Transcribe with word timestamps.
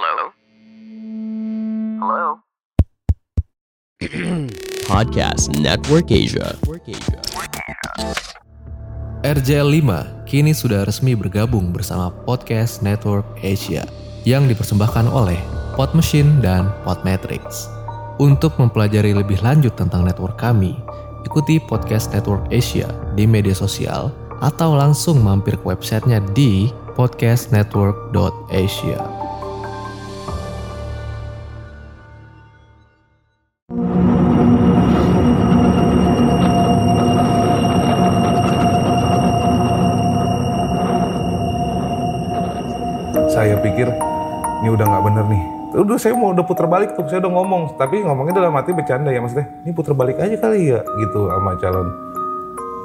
Hello? 0.00 0.32
Hello? 2.00 2.40
Podcast 4.88 5.52
Network 5.60 6.08
Asia. 6.08 6.56
RJL 9.20 9.68
5 9.68 10.24
kini 10.24 10.56
sudah 10.56 10.88
resmi 10.88 11.12
bergabung 11.12 11.76
bersama 11.76 12.08
Podcast 12.24 12.80
Network 12.80 13.28
Asia 13.44 13.84
yang 14.24 14.48
dipersembahkan 14.48 15.12
oleh 15.12 15.36
Pod 15.76 15.92
Machine 15.92 16.40
dan 16.40 16.72
Podmetrics. 16.88 17.68
Untuk 18.16 18.56
mempelajari 18.56 19.12
lebih 19.12 19.44
lanjut 19.44 19.76
tentang 19.76 20.08
network 20.08 20.40
kami, 20.40 20.80
ikuti 21.28 21.60
Podcast 21.60 22.16
Network 22.16 22.48
Asia 22.48 22.88
di 23.20 23.28
media 23.28 23.52
sosial 23.52 24.08
atau 24.40 24.72
langsung 24.72 25.20
mampir 25.20 25.60
ke 25.60 25.64
websitenya 25.68 26.24
di 26.32 26.72
podcastnetwork.asia. 26.96 29.19
ini 44.70 44.78
udah 44.78 44.86
nggak 44.86 45.04
bener 45.10 45.24
nih. 45.26 45.44
Udah 45.70 45.98
saya 45.98 46.14
mau 46.14 46.30
udah 46.30 46.46
puter 46.46 46.66
balik 46.70 46.94
tuh, 46.94 47.02
saya 47.10 47.18
udah 47.26 47.32
ngomong, 47.34 47.62
tapi 47.74 48.02
ngomongnya 48.06 48.38
dalam 48.38 48.54
hati 48.54 48.70
bercanda 48.70 49.10
ya 49.10 49.18
maksudnya. 49.18 49.50
Ini 49.66 49.74
puter 49.74 49.94
balik 49.98 50.22
aja 50.22 50.38
kali 50.38 50.70
ya 50.70 50.86
gitu 50.86 51.26
sama 51.26 51.58
calon. 51.58 51.88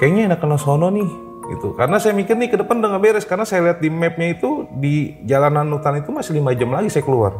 Kayaknya 0.02 0.21
enak 0.34 0.39
kena 0.41 0.58
sono 0.58 0.89
nih 0.89 1.09
gitu. 1.53 1.77
Karena 1.77 2.02
saya 2.02 2.17
mikir 2.17 2.34
nih 2.34 2.49
ke 2.49 2.58
depan 2.58 2.81
udah 2.81 2.98
nggak 2.98 3.03
beres 3.05 3.25
karena 3.30 3.45
saya 3.45 3.70
lihat 3.70 3.77
di 3.77 3.89
mapnya 3.94 4.34
itu 4.34 4.66
di 4.81 5.13
jalanan 5.30 5.70
hutan 5.70 6.02
itu 6.02 6.09
masih 6.09 6.41
lima 6.41 6.58
jam 6.58 6.73
lagi 6.73 6.89
saya 6.89 7.05
keluar. 7.05 7.38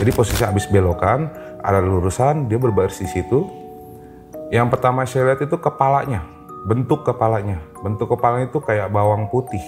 Jadi 0.00 0.10
posisi 0.16 0.40
habis 0.40 0.64
belokan, 0.64 1.28
ada 1.60 1.84
lurusan, 1.84 2.48
dia 2.48 2.56
berbaris 2.56 2.96
di 2.96 3.08
situ. 3.12 3.44
Yang 4.48 4.72
pertama 4.72 5.04
saya 5.04 5.32
lihat 5.32 5.44
itu 5.44 5.56
kepalanya, 5.60 6.24
bentuk 6.64 7.04
kepalanya. 7.04 7.60
Bentuk 7.84 8.08
kepalanya 8.16 8.48
itu 8.48 8.60
kayak 8.64 8.88
bawang 8.88 9.28
putih 9.28 9.60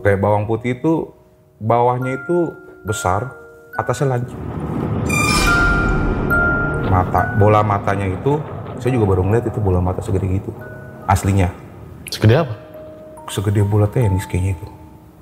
kayak 0.00 0.24
bawang 0.24 0.48
putih 0.48 0.80
itu 0.80 1.12
bawahnya 1.60 2.16
itu 2.16 2.38
besar, 2.82 3.30
atasnya 3.78 4.18
lancip. 4.18 4.38
Mata, 6.92 7.32
bola 7.40 7.64
matanya 7.64 8.10
itu 8.10 8.36
saya 8.76 8.98
juga 8.98 9.14
baru 9.14 9.22
ngeliat 9.24 9.46
itu 9.48 9.58
bola 9.62 9.78
mata 9.78 10.02
segede 10.02 10.26
gitu. 10.28 10.50
Aslinya. 11.06 11.48
Segede 12.10 12.42
apa? 12.42 12.54
Segede 13.30 13.62
bola 13.64 13.86
tenis 13.88 14.26
kayaknya 14.28 14.58
itu. 14.58 14.66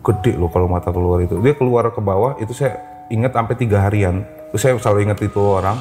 Gede 0.01 0.33
loh 0.41 0.49
kalau 0.49 0.67
mata 0.67 0.89
keluar 0.91 1.21
itu. 1.21 1.39
Dia 1.45 1.55
keluar 1.55 1.93
ke 1.93 2.01
bawah 2.01 2.41
itu 2.41 2.57
saya 2.57 2.81
ingat 3.13 3.37
sampai 3.37 3.55
tiga 3.55 3.85
harian. 3.85 4.25
Terus 4.51 4.61
saya 4.65 4.75
selalu 4.81 5.07
ingat 5.07 5.21
itu 5.23 5.39
orang. 5.39 5.77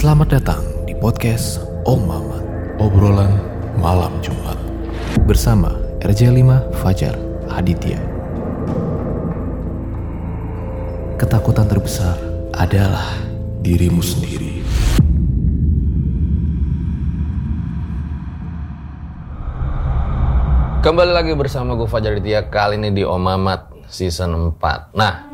Selamat 0.00 0.32
datang 0.32 0.64
di 0.88 0.96
podcast 0.96 1.60
Om 1.84 2.08
Mamat, 2.08 2.44
obrolan 2.80 3.36
malam 3.76 4.16
Jumat. 4.24 4.56
Bersama 5.28 5.76
RJ5 6.00 6.72
Fajar 6.80 7.12
Aditya. 7.52 8.00
Ketakutan 11.20 11.68
terbesar 11.68 12.16
adalah 12.56 13.12
dirimu 13.60 14.00
sendiri. 14.00 14.64
Kembali 20.80 21.12
lagi 21.12 21.36
bersama 21.36 21.76
gue 21.76 21.84
Fajar 21.84 22.16
Ditya 22.16 22.48
kali 22.48 22.80
ini 22.80 22.88
di 22.96 23.04
Om 23.04 23.20
Mamat 23.20 23.84
season 23.92 24.56
4. 24.56 24.96
Nah, 24.96 25.29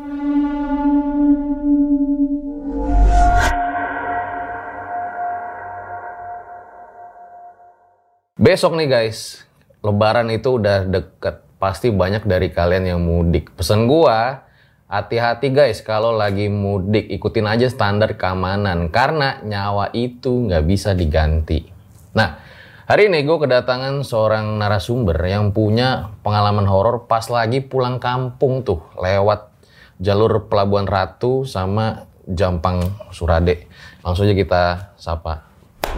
besok 8.47 8.79
nih 8.79 8.87
guys, 8.87 9.43
lebaran 9.83 10.31
itu 10.31 10.55
udah 10.55 10.87
deket. 10.87 11.43
Pasti 11.59 11.91
banyak 11.91 12.23
dari 12.23 12.47
kalian 12.47 12.95
yang 12.95 13.03
mudik. 13.03 13.51
Pesan 13.59 13.91
gua, 13.91 14.47
hati-hati 14.87 15.51
guys 15.51 15.83
kalau 15.83 16.15
lagi 16.15 16.47
mudik 16.47 17.11
ikutin 17.11 17.43
aja 17.43 17.67
standar 17.67 18.15
keamanan 18.15 18.87
karena 18.87 19.43
nyawa 19.43 19.91
itu 19.91 20.47
nggak 20.47 20.63
bisa 20.63 20.95
diganti. 20.95 21.67
Nah, 22.15 22.39
hari 22.87 23.11
ini 23.11 23.27
gue 23.27 23.35
kedatangan 23.35 24.07
seorang 24.07 24.55
narasumber 24.55 25.19
yang 25.27 25.51
punya 25.51 26.15
pengalaman 26.23 26.71
horor 26.71 27.03
pas 27.03 27.27
lagi 27.27 27.59
pulang 27.59 27.99
kampung 27.99 28.63
tuh 28.63 28.79
lewat 28.95 29.51
jalur 29.99 30.47
Pelabuhan 30.47 30.87
Ratu 30.87 31.43
sama 31.43 32.07
Jampang 32.23 32.79
Surade. 33.11 33.67
Langsung 34.07 34.23
aja 34.23 34.35
kita 34.39 34.63
sapa. 34.95 35.46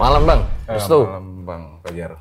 Malam 0.00 0.24
bang, 0.24 0.40
Eh, 0.64 0.80
Restu. 0.80 1.04
malam 1.04 1.44
Bang 1.44 1.62
Fajar. 1.84 2.16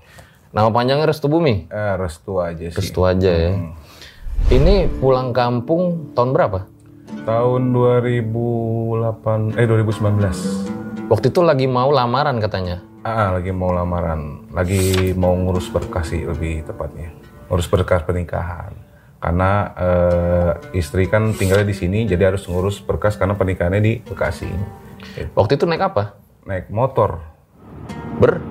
Nama 0.52 0.68
panjangnya 0.68 1.08
Restu 1.08 1.32
Bumi. 1.32 1.72
Eh, 1.72 1.94
restu 1.96 2.44
aja 2.44 2.68
sih. 2.68 2.76
Restu 2.76 3.08
aja 3.08 3.32
ya. 3.32 3.56
Ini 4.52 4.92
pulang 5.00 5.32
kampung 5.32 6.12
tahun 6.12 6.36
berapa? 6.36 6.68
Tahun 7.24 7.62
2008 7.72 9.56
eh 9.56 9.64
2019. 9.64 10.68
Waktu 11.08 11.32
itu 11.32 11.40
lagi 11.40 11.72
mau 11.72 11.88
lamaran 11.88 12.44
katanya. 12.44 12.84
Ah, 13.00 13.32
lagi 13.32 13.56
mau 13.56 13.72
lamaran, 13.72 14.52
lagi 14.52 15.16
mau 15.16 15.32
ngurus 15.32 15.72
berkas 15.72 16.12
sih 16.12 16.28
lebih 16.28 16.68
tepatnya. 16.68 17.16
Ngurus 17.48 17.72
berkas 17.72 18.04
pernikahan. 18.04 18.76
Karena 19.24 19.52
eh, 19.80 20.52
istri 20.76 21.08
kan 21.08 21.32
tinggalnya 21.32 21.64
di 21.64 21.78
sini, 21.80 22.04
jadi 22.04 22.36
harus 22.36 22.44
ngurus 22.44 22.84
berkas 22.84 23.16
karena 23.16 23.40
pernikahannya 23.40 23.80
di 23.80 23.94
Bekasi. 24.04 24.52
Waktu 25.32 25.56
itu 25.56 25.64
naik 25.64 25.96
apa? 25.96 26.20
Naik 26.44 26.68
motor 26.68 27.39
Ber? 28.20 28.44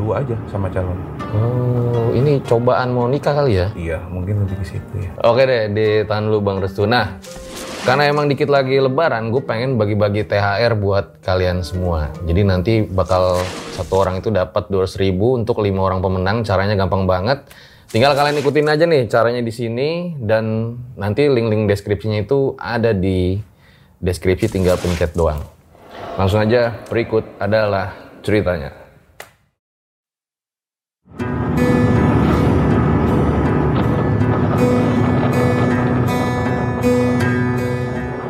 berdua 0.00 0.24
aja 0.24 0.36
sama 0.48 0.72
calon. 0.72 0.96
Oh, 1.36 2.08
ini 2.16 2.40
cobaan 2.40 2.96
mau 2.96 3.04
nikah 3.04 3.36
kali 3.36 3.60
ya? 3.60 3.68
Iya, 3.76 3.98
mungkin 4.08 4.48
lebih 4.48 4.64
ke 4.64 4.64
situ 4.64 4.94
ya. 4.96 5.12
Oke 5.20 5.44
deh, 5.44 5.68
ditahan 5.68 6.24
dulu 6.24 6.40
Bang 6.40 6.58
Restu. 6.64 6.88
Nah, 6.88 7.20
karena 7.84 8.08
emang 8.08 8.24
dikit 8.24 8.48
lagi 8.48 8.80
lebaran, 8.80 9.28
gue 9.28 9.44
pengen 9.44 9.76
bagi-bagi 9.76 10.24
THR 10.24 10.72
buat 10.80 11.20
kalian 11.20 11.60
semua. 11.60 12.08
Jadi 12.24 12.40
nanti 12.48 12.72
bakal 12.80 13.44
satu 13.76 14.00
orang 14.00 14.24
itu 14.24 14.32
dapat 14.32 14.72
200 14.72 14.96
ribu 15.04 15.36
untuk 15.36 15.60
lima 15.60 15.84
orang 15.84 16.00
pemenang. 16.00 16.48
Caranya 16.48 16.80
gampang 16.80 17.04
banget. 17.04 17.44
Tinggal 17.92 18.16
kalian 18.16 18.40
ikutin 18.40 18.70
aja 18.72 18.86
nih 18.86 19.04
caranya 19.10 19.42
di 19.44 19.52
sini 19.52 20.14
dan 20.16 20.78
nanti 20.94 21.26
link-link 21.26 21.66
deskripsinya 21.68 22.22
itu 22.22 22.54
ada 22.56 22.94
di 22.94 23.36
deskripsi 24.00 24.48
tinggal 24.48 24.80
pencet 24.80 25.12
doang. 25.12 25.42
Langsung 26.14 26.40
aja 26.40 26.72
berikut 26.86 27.26
adalah 27.42 27.92
ceritanya. 28.22 28.79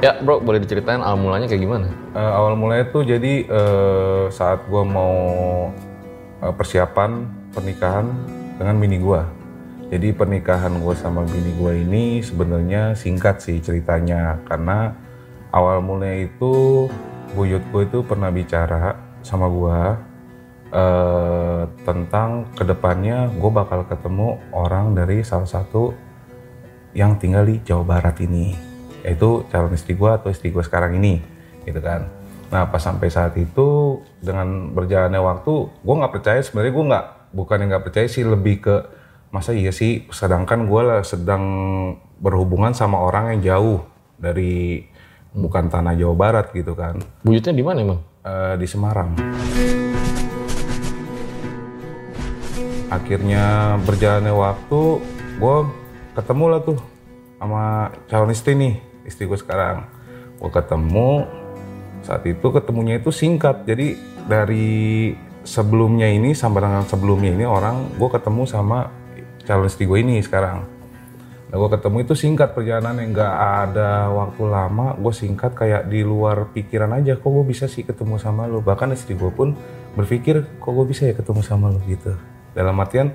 Ya 0.00 0.16
bro, 0.16 0.40
boleh 0.40 0.64
diceritain 0.64 1.04
awal 1.04 1.20
mulanya 1.20 1.44
kayak 1.44 1.60
gimana? 1.60 1.92
Eh, 2.16 2.32
awal 2.32 2.56
mulanya 2.56 2.88
tuh 2.88 3.04
jadi 3.04 3.44
eh, 3.44 4.24
saat 4.32 4.64
gua 4.72 4.80
mau 4.80 5.12
eh, 6.40 6.52
persiapan 6.56 7.28
pernikahan 7.52 8.08
dengan 8.56 8.80
bini 8.80 8.96
gua. 8.96 9.28
Jadi 9.90 10.14
pernikahan 10.14 10.78
gue 10.78 10.94
sama 10.94 11.26
bini 11.26 11.50
gue 11.58 11.82
ini 11.82 12.04
sebenarnya 12.22 12.94
singkat 12.94 13.42
sih 13.42 13.58
ceritanya 13.58 14.38
karena 14.46 14.94
awal 15.50 15.82
mulanya 15.82 16.30
itu 16.30 16.86
buyut 17.34 17.58
gue 17.74 17.90
itu 17.90 17.98
pernah 18.06 18.30
bicara 18.30 18.94
sama 19.26 19.50
gua 19.50 19.98
eh, 20.70 21.62
tentang 21.82 22.46
ke 22.54 22.62
depannya 22.62 23.34
gue 23.34 23.50
bakal 23.50 23.82
ketemu 23.82 24.38
orang 24.54 24.94
dari 24.94 25.26
salah 25.26 25.50
satu 25.50 25.90
yang 26.94 27.18
tinggal 27.18 27.42
di 27.42 27.58
Jawa 27.66 27.82
Barat 27.98 28.14
ini 28.22 28.69
yaitu 29.04 29.44
calon 29.48 29.72
istri 29.74 29.96
gue 29.96 30.10
atau 30.10 30.28
istri 30.28 30.52
gue 30.52 30.62
sekarang 30.64 30.96
ini 30.96 31.20
gitu 31.64 31.80
kan 31.80 32.08
nah 32.50 32.66
pas 32.66 32.82
sampai 32.82 33.08
saat 33.08 33.38
itu 33.38 34.00
dengan 34.18 34.74
berjalannya 34.74 35.22
waktu 35.22 35.52
gue 35.70 35.94
nggak 35.94 36.12
percaya 36.12 36.40
sebenarnya 36.42 36.72
gue 36.74 36.84
nggak 36.90 37.06
bukan 37.30 37.56
yang 37.62 37.68
nggak 37.76 37.84
percaya 37.86 38.06
sih 38.10 38.26
lebih 38.26 38.58
ke 38.58 38.76
masa 39.30 39.54
iya 39.54 39.70
sih 39.70 40.10
sedangkan 40.10 40.66
gue 40.66 40.82
lah 40.82 41.00
sedang 41.06 41.44
berhubungan 42.18 42.74
sama 42.74 42.98
orang 42.98 43.38
yang 43.38 43.40
jauh 43.54 43.78
dari 44.18 44.82
bukan 45.30 45.70
tanah 45.70 45.94
Jawa 45.94 46.14
Barat 46.18 46.46
gitu 46.50 46.74
kan 46.74 46.98
Buyutnya 47.22 47.54
di 47.54 47.62
mana 47.62 47.78
emang? 47.80 48.00
eh, 48.24 48.54
di 48.60 48.66
Semarang. 48.68 49.16
Akhirnya 52.90 53.78
berjalannya 53.86 54.34
waktu, 54.34 54.80
gue 55.38 55.56
ketemu 56.18 56.44
lah 56.50 56.60
tuh 56.66 56.78
sama 57.38 57.94
calon 58.10 58.34
istri 58.34 58.58
nih, 58.58 58.74
istri 59.04 59.28
gue 59.28 59.38
sekarang. 59.38 59.86
Gue 60.40 60.50
ketemu, 60.52 61.28
saat 62.04 62.24
itu 62.24 62.46
ketemunya 62.50 62.96
itu 62.96 63.12
singkat. 63.12 63.64
Jadi 63.68 63.96
dari 64.24 65.12
sebelumnya 65.44 66.08
ini 66.08 66.36
sampai 66.36 66.60
dengan 66.64 66.84
sebelumnya 66.84 67.32
ini 67.32 67.44
orang 67.48 67.96
gue 67.96 68.08
ketemu 68.12 68.42
sama 68.44 68.92
calon 69.44 69.68
istri 69.68 69.88
gue 69.88 69.98
ini 70.00 70.20
sekarang. 70.20 70.80
Nah 71.50 71.56
gue 71.58 71.70
ketemu 71.74 71.96
itu 72.06 72.14
singkat 72.14 72.54
perjalanan 72.54 73.02
yang 73.02 73.10
nggak 73.10 73.34
ada 73.66 74.06
waktu 74.14 74.42
lama 74.46 74.94
gue 74.94 75.10
singkat 75.10 75.50
kayak 75.58 75.90
di 75.90 76.06
luar 76.06 76.46
pikiran 76.54 76.94
aja 76.94 77.18
kok 77.18 77.26
gue 77.26 77.42
bisa 77.42 77.66
sih 77.66 77.82
ketemu 77.82 78.22
sama 78.22 78.46
lo 78.46 78.62
bahkan 78.62 78.94
istri 78.94 79.18
gue 79.18 79.34
pun 79.34 79.58
berpikir 79.98 80.46
kok 80.62 80.70
gue 80.70 80.86
bisa 80.86 81.10
ya 81.10 81.14
ketemu 81.18 81.42
sama 81.42 81.74
lo 81.74 81.82
gitu. 81.90 82.14
Dalam 82.54 82.78
artian 82.78 83.10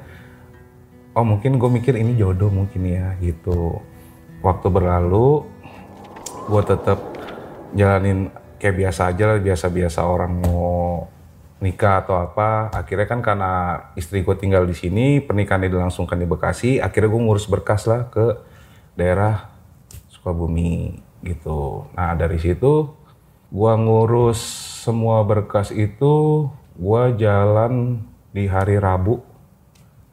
oh 1.15 1.23
mungkin 1.23 1.55
gue 1.55 1.69
mikir 1.71 1.95
ini 1.95 2.19
jodoh 2.19 2.51
mungkin 2.51 2.83
ya 2.83 3.15
gitu. 3.23 3.79
Waktu 4.43 4.67
berlalu 4.67 5.47
gue 6.45 6.61
tetap 6.61 6.99
jalanin 7.73 8.29
kayak 8.61 8.75
biasa 8.77 9.11
aja 9.11 9.23
lah 9.35 9.39
biasa-biasa 9.41 9.99
orang 10.05 10.41
mau 10.41 11.09
nikah 11.59 12.05
atau 12.05 12.21
apa. 12.21 12.69
Akhirnya 12.73 13.07
kan 13.09 13.19
karena 13.25 13.51
istri 13.97 14.21
gue 14.21 14.35
tinggal 14.37 14.69
di 14.69 14.77
sini 14.77 15.19
pernikahannya 15.21 15.71
dilangsungkan 15.71 16.17
di 16.21 16.27
Bekasi 16.29 16.77
akhirnya 16.77 17.09
gue 17.09 17.21
ngurus 17.21 17.49
berkas 17.49 17.89
lah 17.89 18.07
ke 18.13 18.37
daerah 18.93 19.49
Sukabumi 20.13 21.01
gitu. 21.25 21.89
Nah 21.97 22.13
dari 22.13 22.37
situ 22.37 22.93
gue 23.49 23.73
ngurus 23.77 24.39
semua 24.85 25.25
berkas 25.25 25.73
itu 25.73 26.45
gue 26.77 27.03
jalan 27.17 28.05
di 28.29 28.45
hari 28.45 28.77
Rabu. 28.77 29.21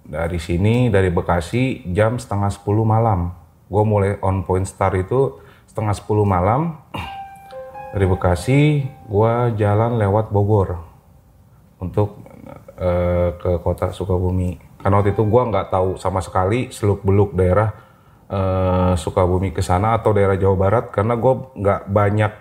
Dari 0.03 0.41
sini 0.41 0.91
dari 0.91 1.13
Bekasi 1.13 1.93
jam 1.93 2.19
setengah 2.19 2.51
10 2.51 2.65
malam. 2.83 3.33
Gue 3.71 3.85
mulai 3.87 4.21
on 4.21 4.45
point 4.45 4.67
start 4.67 4.99
itu 4.99 5.41
setengah 5.73 5.97
10 5.97 6.29
malam 6.29 6.77
dari 7.97 8.05
Bekasi 8.05 8.85
gue 8.85 9.33
jalan 9.57 9.97
lewat 9.97 10.29
Bogor 10.29 10.77
untuk 11.81 12.21
uh, 12.77 13.33
ke 13.41 13.57
kota 13.65 13.89
Sukabumi. 13.97 14.61
Karena 14.85 15.01
waktu 15.01 15.17
itu 15.17 15.25
gue 15.25 15.43
nggak 15.49 15.73
tahu 15.73 15.97
sama 15.97 16.21
sekali 16.21 16.69
seluk 16.69 17.01
beluk 17.01 17.33
daerah 17.33 17.73
uh, 18.29 18.93
Sukabumi 19.01 19.57
ke 19.57 19.65
sana 19.65 19.97
atau 19.97 20.13
daerah 20.13 20.37
Jawa 20.37 20.57
Barat 20.61 20.85
karena 20.93 21.17
gue 21.17 21.35
nggak 21.57 21.81
banyak 21.89 22.33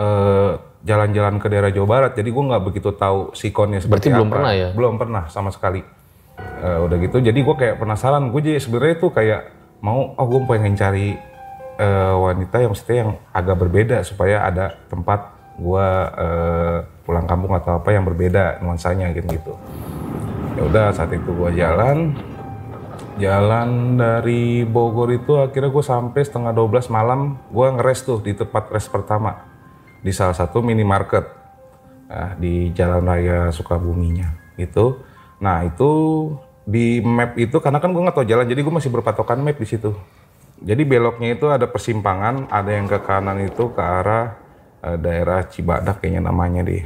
jalan 0.00 0.56
jalan-jalan 0.80 1.36
ke 1.36 1.46
daerah 1.52 1.70
Jawa 1.70 1.86
Barat. 1.86 2.12
Jadi 2.16 2.32
gue 2.32 2.44
nggak 2.50 2.64
begitu 2.64 2.90
tahu 2.96 3.36
sikonnya 3.36 3.84
seperti 3.84 4.08
Berarti 4.08 4.08
apa. 4.08 4.16
belum 4.16 4.30
pernah 4.32 4.52
ya? 4.56 4.68
Belum 4.72 4.94
pernah 4.96 5.22
sama 5.28 5.52
sekali. 5.52 5.84
Uh, 6.40 6.88
udah 6.88 6.96
gitu, 7.04 7.20
jadi 7.20 7.36
gue 7.36 7.52
kayak 7.52 7.76
penasaran. 7.76 8.32
Gue 8.32 8.40
jadi 8.40 8.56
sebenarnya 8.56 8.96
tuh 8.96 9.12
kayak 9.12 9.52
mau, 9.84 10.16
oh 10.16 10.24
gue 10.24 10.40
pengen 10.48 10.72
cari 10.72 11.20
uh, 11.80 12.14
wanita 12.20 12.60
yang 12.60 12.76
mesti 12.76 12.92
yang 12.92 13.16
agak 13.32 13.56
berbeda 13.56 14.04
supaya 14.04 14.44
ada 14.44 14.76
tempat 14.92 15.32
gue 15.56 15.88
uh, 16.20 16.84
pulang 17.08 17.24
kampung 17.24 17.56
atau 17.56 17.80
apa 17.80 17.96
yang 17.96 18.04
berbeda 18.04 18.60
nuansanya 18.60 19.16
gitu 19.16 19.28
gitu. 19.32 19.54
Ya 20.60 20.62
udah 20.68 20.86
saat 20.92 21.10
itu 21.16 21.32
gue 21.32 21.50
jalan. 21.56 22.12
Jalan 23.20 24.00
dari 24.00 24.64
Bogor 24.64 25.12
itu 25.12 25.36
akhirnya 25.36 25.68
gue 25.68 25.84
sampai 25.84 26.20
setengah 26.24 26.52
12 26.52 26.88
malam. 26.92 27.40
Gue 27.48 27.68
ngeres 27.72 28.04
tuh 28.04 28.20
di 28.20 28.32
tempat 28.36 28.72
res 28.72 28.88
pertama 28.88 29.50
di 30.00 30.12
salah 30.16 30.32
satu 30.32 30.64
minimarket 30.64 31.24
nah, 32.08 32.32
di 32.40 32.72
Jalan 32.72 33.04
Raya 33.04 33.38
Sukabuminya 33.52 34.56
itu 34.56 34.96
nah 35.40 35.64
itu 35.64 35.90
di 36.64 37.00
map 37.00 37.36
itu 37.40 37.56
karena 37.60 37.80
kan 37.80 37.92
gue 37.92 38.02
nggak 38.04 38.16
tahu 38.16 38.28
jalan 38.28 38.44
jadi 38.44 38.60
gue 38.60 38.74
masih 38.76 38.92
berpatokan 38.92 39.40
map 39.40 39.56
di 39.56 39.68
situ 39.68 39.96
jadi 40.60 40.82
beloknya 40.84 41.40
itu 41.40 41.48
ada 41.48 41.64
persimpangan 41.64 42.52
ada 42.52 42.70
yang 42.70 42.84
ke 42.84 43.00
kanan 43.00 43.40
itu 43.40 43.72
ke 43.72 43.80
arah 43.80 44.36
uh, 44.84 44.96
daerah 45.00 45.48
Cibadak 45.48 46.04
kayaknya 46.04 46.28
namanya 46.28 46.60
deh. 46.60 46.84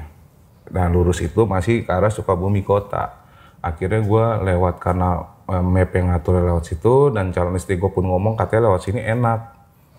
Nah 0.71 0.87
lurus 0.87 1.19
itu 1.23 1.43
masih 1.43 1.83
ke 1.83 1.91
arah 1.91 2.11
Sukabumi 2.11 2.63
kota. 2.63 3.27
Akhirnya 3.59 3.99
gue 4.05 4.27
lewat 4.47 4.79
karena 4.79 5.27
uh, 5.51 5.65
map 5.65 5.91
yang 5.91 6.15
ngatur 6.15 6.39
lewat 6.39 6.65
situ 6.71 7.11
dan 7.11 7.35
calon 7.35 7.59
istri 7.59 7.75
gue 7.75 7.91
pun 7.91 8.07
ngomong 8.07 8.39
katanya 8.39 8.71
lewat 8.71 8.87
sini 8.87 9.03
enak. 9.03 9.41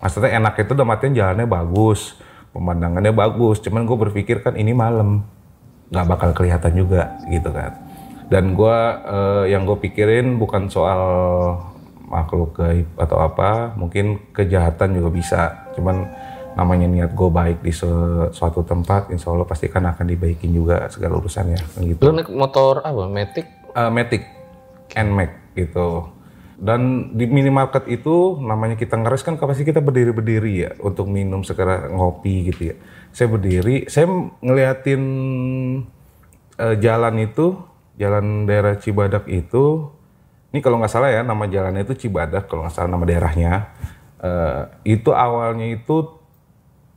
Maksudnya 0.00 0.40
enak 0.40 0.54
itu 0.60 0.72
udah 0.76 0.86
matiin 0.88 1.12
jalannya 1.16 1.44
bagus, 1.44 2.16
pemandangannya 2.56 3.12
bagus. 3.12 3.60
Cuman 3.60 3.84
gue 3.84 3.96
berpikir 4.08 4.40
kan 4.40 4.56
ini 4.56 4.72
malam, 4.72 5.24
nggak 5.92 6.06
bakal 6.08 6.30
kelihatan 6.32 6.72
juga 6.72 7.16
gitu 7.28 7.52
kan. 7.52 7.76
Dan 8.32 8.56
gue 8.56 8.76
uh, 9.04 9.44
yang 9.44 9.68
gue 9.68 9.76
pikirin 9.84 10.40
bukan 10.40 10.72
soal 10.72 11.02
makhluk 12.06 12.56
gaib 12.56 12.88
atau 12.96 13.18
apa, 13.18 13.74
mungkin 13.74 14.30
kejahatan 14.30 14.96
juga 14.96 15.10
bisa. 15.10 15.42
Cuman 15.74 16.06
namanya 16.56 16.88
niat 16.88 17.12
gue 17.12 17.28
baik 17.28 17.60
di 17.60 17.74
suatu 17.74 18.64
tempat, 18.64 19.12
insya 19.12 19.28
Allah 19.28 19.44
pasti 19.44 19.68
kan 19.68 19.84
akan 19.84 20.06
dibaikin 20.08 20.54
juga 20.56 20.88
segala 20.88 21.20
urusannya. 21.20 21.60
Gitu. 21.84 22.00
Lu 22.00 22.16
naik 22.16 22.32
motor 22.32 22.80
apa? 22.80 23.04
Matic? 23.10 23.46
Uh, 23.76 23.92
Matic, 23.92 24.24
Nmax 24.96 25.52
gitu. 25.52 26.16
Dan 26.56 27.12
di 27.12 27.28
minimarket 27.28 27.84
itu 27.92 28.40
namanya 28.40 28.80
kita 28.80 28.96
ngeres 28.96 29.20
kan 29.20 29.36
pasti 29.36 29.68
kita 29.68 29.84
berdiri-berdiri 29.84 30.52
ya 30.56 30.70
untuk 30.80 31.04
minum 31.12 31.44
segera 31.44 31.92
ngopi 31.92 32.48
gitu 32.48 32.72
ya. 32.72 32.76
Saya 33.12 33.28
berdiri, 33.28 33.84
saya 33.92 34.08
ngeliatin 34.40 35.02
uh, 36.56 36.76
jalan 36.80 37.14
itu, 37.20 37.60
jalan 38.00 38.48
daerah 38.48 38.80
Cibadak 38.80 39.28
itu. 39.28 39.92
Ini 40.56 40.64
kalau 40.64 40.80
nggak 40.80 40.88
salah 40.88 41.12
ya 41.12 41.20
nama 41.20 41.44
jalannya 41.44 41.84
itu 41.84 42.08
Cibadak 42.08 42.48
kalau 42.48 42.64
nggak 42.64 42.72
salah 42.72 42.88
nama 42.88 43.04
daerahnya. 43.04 43.76
Uh, 44.16 44.64
itu 44.88 45.12
awalnya 45.12 45.68
itu 45.68 46.16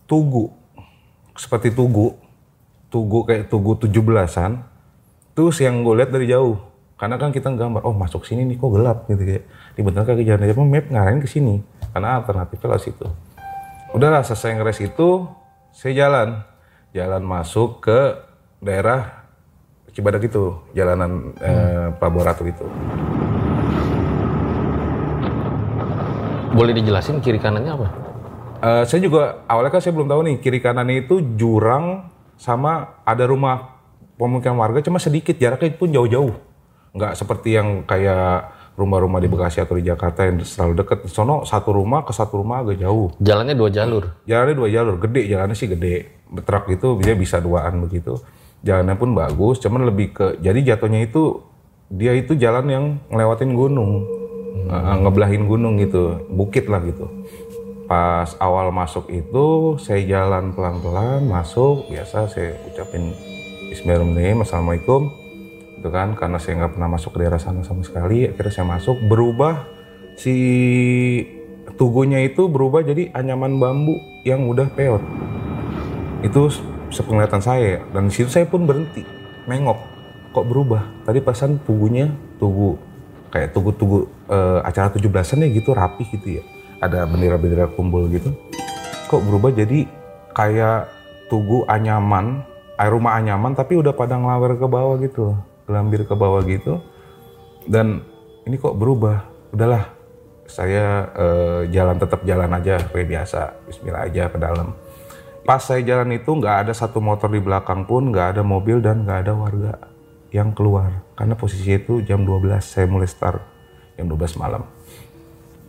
tugu. 0.08 0.48
Seperti 1.36 1.76
tugu. 1.76 2.16
Tugu 2.88 3.28
kayak 3.28 3.52
tugu 3.52 3.76
tujuh 3.76 4.00
belasan. 4.00 4.64
Terus 5.36 5.60
yang 5.60 5.84
gue 5.84 5.92
lihat 5.92 6.08
dari 6.08 6.32
jauh 6.32 6.56
karena 6.96 7.20
kan 7.20 7.36
kita 7.36 7.52
gambar 7.52 7.84
oh 7.84 7.92
masuk 7.92 8.24
sini 8.24 8.48
nih 8.48 8.56
kok 8.56 8.72
gelap? 8.72 9.04
Gitu 9.12 9.28
kayak. 9.28 9.44
Bener 9.76 10.08
kaki 10.08 10.24
jalan 10.24 10.48
aja 10.48 10.56
map 10.56 10.86
ngarahin 10.88 11.20
ke 11.20 11.28
sini 11.28 11.60
karena 11.92 12.24
alternatifnya 12.24 12.68
lah 12.72 12.80
situ. 12.80 13.08
Udahlah 13.92 14.24
selesai 14.24 14.56
ngeres 14.56 14.80
itu 14.80 15.28
saya 15.76 16.08
jalan. 16.08 16.48
Jalan 16.96 17.28
masuk 17.28 17.84
ke 17.84 18.24
daerah 18.64 19.20
Cibadak 19.92 20.32
itu 20.32 20.56
jalanan 20.72 21.36
hmm. 21.36 21.92
eh, 21.92 22.48
itu 22.56 22.66
boleh 26.60 26.76
dijelasin 26.76 27.24
kiri 27.24 27.40
kanannya 27.40 27.72
apa? 27.72 27.88
Uh, 28.60 28.84
saya 28.84 29.00
juga 29.00 29.48
awalnya 29.48 29.72
kan 29.72 29.80
saya 29.80 29.96
belum 29.96 30.12
tahu 30.12 30.22
nih 30.28 30.36
kiri 30.44 30.60
kanannya 30.60 31.08
itu 31.08 31.24
jurang 31.40 32.12
sama 32.36 33.00
ada 33.08 33.24
rumah 33.24 33.80
pemukiman 34.20 34.60
warga 34.60 34.84
cuma 34.84 35.00
sedikit 35.00 35.40
jaraknya 35.40 35.72
pun 35.80 35.88
jauh-jauh. 35.88 36.36
Nggak 36.92 37.16
seperti 37.16 37.56
yang 37.56 37.88
kayak 37.88 38.52
rumah-rumah 38.76 39.24
di 39.24 39.32
Bekasi 39.32 39.64
atau 39.64 39.80
di 39.80 39.88
Jakarta 39.88 40.28
yang 40.28 40.44
selalu 40.44 40.84
deket. 40.84 41.08
Sono 41.08 41.48
satu 41.48 41.72
rumah 41.72 42.04
ke 42.04 42.12
satu 42.12 42.44
rumah 42.44 42.68
agak 42.68 42.84
jauh. 42.84 43.16
Jalannya 43.24 43.56
dua 43.56 43.72
jalur? 43.72 44.04
Jalannya 44.28 44.56
dua 44.60 44.68
jalur 44.68 44.96
gede 45.00 45.32
jalannya 45.32 45.56
sih 45.56 45.72
gede. 45.72 46.28
Truk 46.44 46.76
itu 46.76 47.00
dia 47.00 47.16
bisa 47.16 47.40
duaan 47.40 47.80
begitu. 47.88 48.20
Jalannya 48.68 49.00
pun 49.00 49.16
bagus 49.16 49.64
cuman 49.64 49.88
lebih 49.88 50.12
ke 50.12 50.26
jadi 50.44 50.76
jatuhnya 50.76 51.08
itu 51.08 51.40
dia 51.88 52.12
itu 52.20 52.36
jalan 52.36 52.68
yang 52.68 52.86
ngelewatin 53.08 53.56
gunung 53.56 54.19
hmm. 54.50 55.06
ngebelahin 55.06 55.46
gunung 55.46 55.78
gitu 55.78 56.26
bukit 56.30 56.66
lah 56.70 56.82
gitu. 56.84 57.10
Pas 57.90 58.38
awal 58.38 58.70
masuk 58.70 59.10
itu 59.10 59.78
saya 59.82 60.06
jalan 60.06 60.54
pelan-pelan 60.54 61.26
masuk 61.26 61.90
biasa 61.90 62.30
saya 62.30 62.54
ucapin 62.70 63.18
Bismillahirrahmanirrahim 63.74 64.46
Assalamualaikum 64.46 65.10
itu 65.82 65.90
kan. 65.90 66.14
Karena 66.14 66.38
saya 66.38 66.62
nggak 66.62 66.78
pernah 66.78 66.90
masuk 66.90 67.18
ke 67.18 67.26
daerah 67.26 67.42
sana 67.42 67.66
sama 67.66 67.82
sekali 67.82 68.30
akhirnya 68.30 68.54
saya 68.54 68.68
masuk 68.70 68.98
berubah 69.10 69.66
si 70.18 70.36
tugunya 71.78 72.22
itu 72.22 72.46
berubah 72.46 72.86
jadi 72.86 73.10
anyaman 73.14 73.58
bambu 73.58 73.98
yang 74.26 74.46
udah 74.46 74.70
peot. 74.74 75.02
Itu 76.22 76.54
sepenglihatan 76.94 77.42
saya 77.42 77.82
dan 77.90 78.10
di 78.10 78.14
situ 78.14 78.30
saya 78.30 78.46
pun 78.46 78.70
berhenti 78.70 79.02
nengok 79.50 79.80
kok 80.30 80.46
berubah? 80.46 80.86
Tadi 81.10 81.26
pasan 81.26 81.58
tugunya 81.66 82.14
tugu 82.38 82.89
kayak 83.30 83.54
tugu-tugu 83.54 84.10
uh, 84.30 84.60
acara 84.66 84.90
17-an 84.94 85.46
ya 85.46 85.50
gitu 85.54 85.70
rapi 85.74 86.04
gitu 86.10 86.42
ya. 86.42 86.44
Ada 86.80 87.06
bendera-bendera 87.06 87.70
kumpul 87.74 88.10
gitu. 88.10 88.34
Kok 89.10 89.22
berubah 89.26 89.52
jadi 89.54 89.90
kayak 90.34 90.90
tugu 91.30 91.66
anyaman 91.70 92.46
air 92.80 92.92
rumah 92.96 93.20
anyaman 93.20 93.54
tapi 93.54 93.76
udah 93.76 93.92
pada 93.92 94.16
ngelawer 94.16 94.56
ke 94.56 94.66
bawah 94.66 94.96
gitu 95.04 95.36
gelambir 95.70 96.02
ke 96.10 96.16
bawah 96.18 96.42
gitu. 96.50 96.82
Dan 97.70 98.02
ini 98.50 98.58
kok 98.58 98.74
berubah. 98.74 99.30
Udahlah 99.54 99.94
saya 100.50 101.06
eh, 101.14 101.62
jalan 101.70 102.02
tetap 102.02 102.26
jalan 102.26 102.50
aja 102.50 102.82
kayak 102.90 103.08
biasa. 103.08 103.54
Bismillah 103.70 104.10
aja 104.10 104.24
ke 104.34 104.38
dalam. 104.42 104.74
Pas 105.46 105.62
saya 105.62 105.86
jalan 105.86 106.18
itu 106.18 106.30
nggak 106.34 106.66
ada 106.66 106.74
satu 106.74 106.98
motor 106.98 107.30
di 107.30 107.42
belakang 107.42 107.86
pun 107.86 108.10
nggak 108.10 108.38
ada 108.38 108.42
mobil 108.42 108.82
dan 108.82 109.06
nggak 109.06 109.20
ada 109.26 109.34
warga 109.34 109.89
yang 110.30 110.54
keluar 110.54 111.02
karena 111.18 111.34
posisi 111.34 111.70
itu 111.70 112.06
jam 112.06 112.22
12 112.26 112.62
saya 112.62 112.86
mulai 112.86 113.10
start 113.10 113.42
jam 113.98 114.06
12 114.06 114.42
malam 114.42 114.64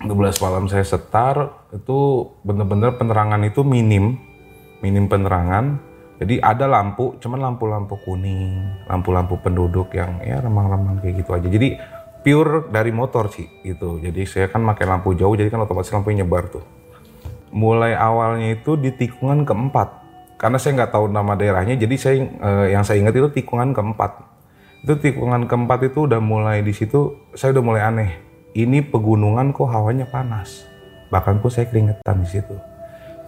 12 0.01 0.45
malam 0.45 0.65
saya 0.69 0.85
setar 0.85 1.69
itu 1.73 2.29
bener-bener 2.45 2.97
penerangan 2.97 3.41
itu 3.45 3.61
minim 3.65 4.21
minim 4.81 5.07
penerangan 5.09 5.91
Jadi 6.21 6.37
ada 6.37 6.69
lampu, 6.69 7.17
cuman 7.17 7.41
lampu-lampu 7.49 7.97
kuning, 8.05 8.85
lampu-lampu 8.85 9.41
penduduk 9.41 9.89
yang 9.97 10.21
ya 10.21 10.37
remang-remang 10.45 11.01
kayak 11.01 11.25
gitu 11.25 11.33
aja. 11.33 11.49
Jadi 11.49 11.81
pure 12.21 12.69
dari 12.69 12.93
motor 12.93 13.33
sih 13.33 13.49
gitu. 13.65 13.97
Jadi 13.97 14.29
saya 14.29 14.53
kan 14.53 14.61
pakai 14.69 14.85
lampu 14.85 15.17
jauh, 15.17 15.33
jadi 15.33 15.49
kan 15.49 15.65
otomatis 15.65 15.89
lampunya 15.89 16.21
nyebar 16.21 16.53
tuh. 16.53 16.61
Mulai 17.57 17.97
awalnya 17.97 18.53
itu 18.53 18.77
di 18.77 18.93
tikungan 18.93 19.49
keempat, 19.49 19.89
karena 20.37 20.61
saya 20.61 20.85
nggak 20.85 20.93
tahu 20.93 21.09
nama 21.09 21.33
daerahnya, 21.35 21.81
jadi 21.81 21.95
saya 21.97 22.17
eh, 22.21 22.67
yang 22.77 22.85
saya 22.85 23.01
ingat 23.01 23.17
itu 23.17 23.41
tikungan 23.41 23.73
keempat. 23.73 24.30
Itu 24.81 24.97
tikungan 24.97 25.45
keempat 25.45 25.93
itu 25.93 26.09
udah 26.09 26.21
mulai 26.25 26.65
di 26.65 26.73
situ, 26.73 27.13
saya 27.37 27.53
udah 27.53 27.65
mulai 27.65 27.83
aneh. 27.85 28.11
Ini 28.57 28.89
pegunungan 28.89 29.53
kok 29.53 29.69
hawanya 29.69 30.09
panas. 30.09 30.65
Bahkan 31.13 31.45
kok 31.45 31.53
saya 31.53 31.69
keringetan 31.69 32.25
di 32.25 32.29
situ. 32.29 32.57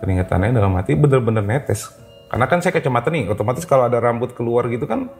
Keringetannya 0.00 0.56
dalam 0.56 0.72
hati 0.80 0.96
bener-bener 0.96 1.44
netes. 1.44 1.92
Karena 2.32 2.48
kan 2.48 2.64
saya 2.64 2.72
kacamata 2.72 3.12
nih, 3.12 3.28
otomatis 3.28 3.68
kalau 3.68 3.84
ada 3.84 4.00
rambut 4.00 4.32
keluar 4.32 4.64
gitu 4.72 4.88
kan 4.88 5.12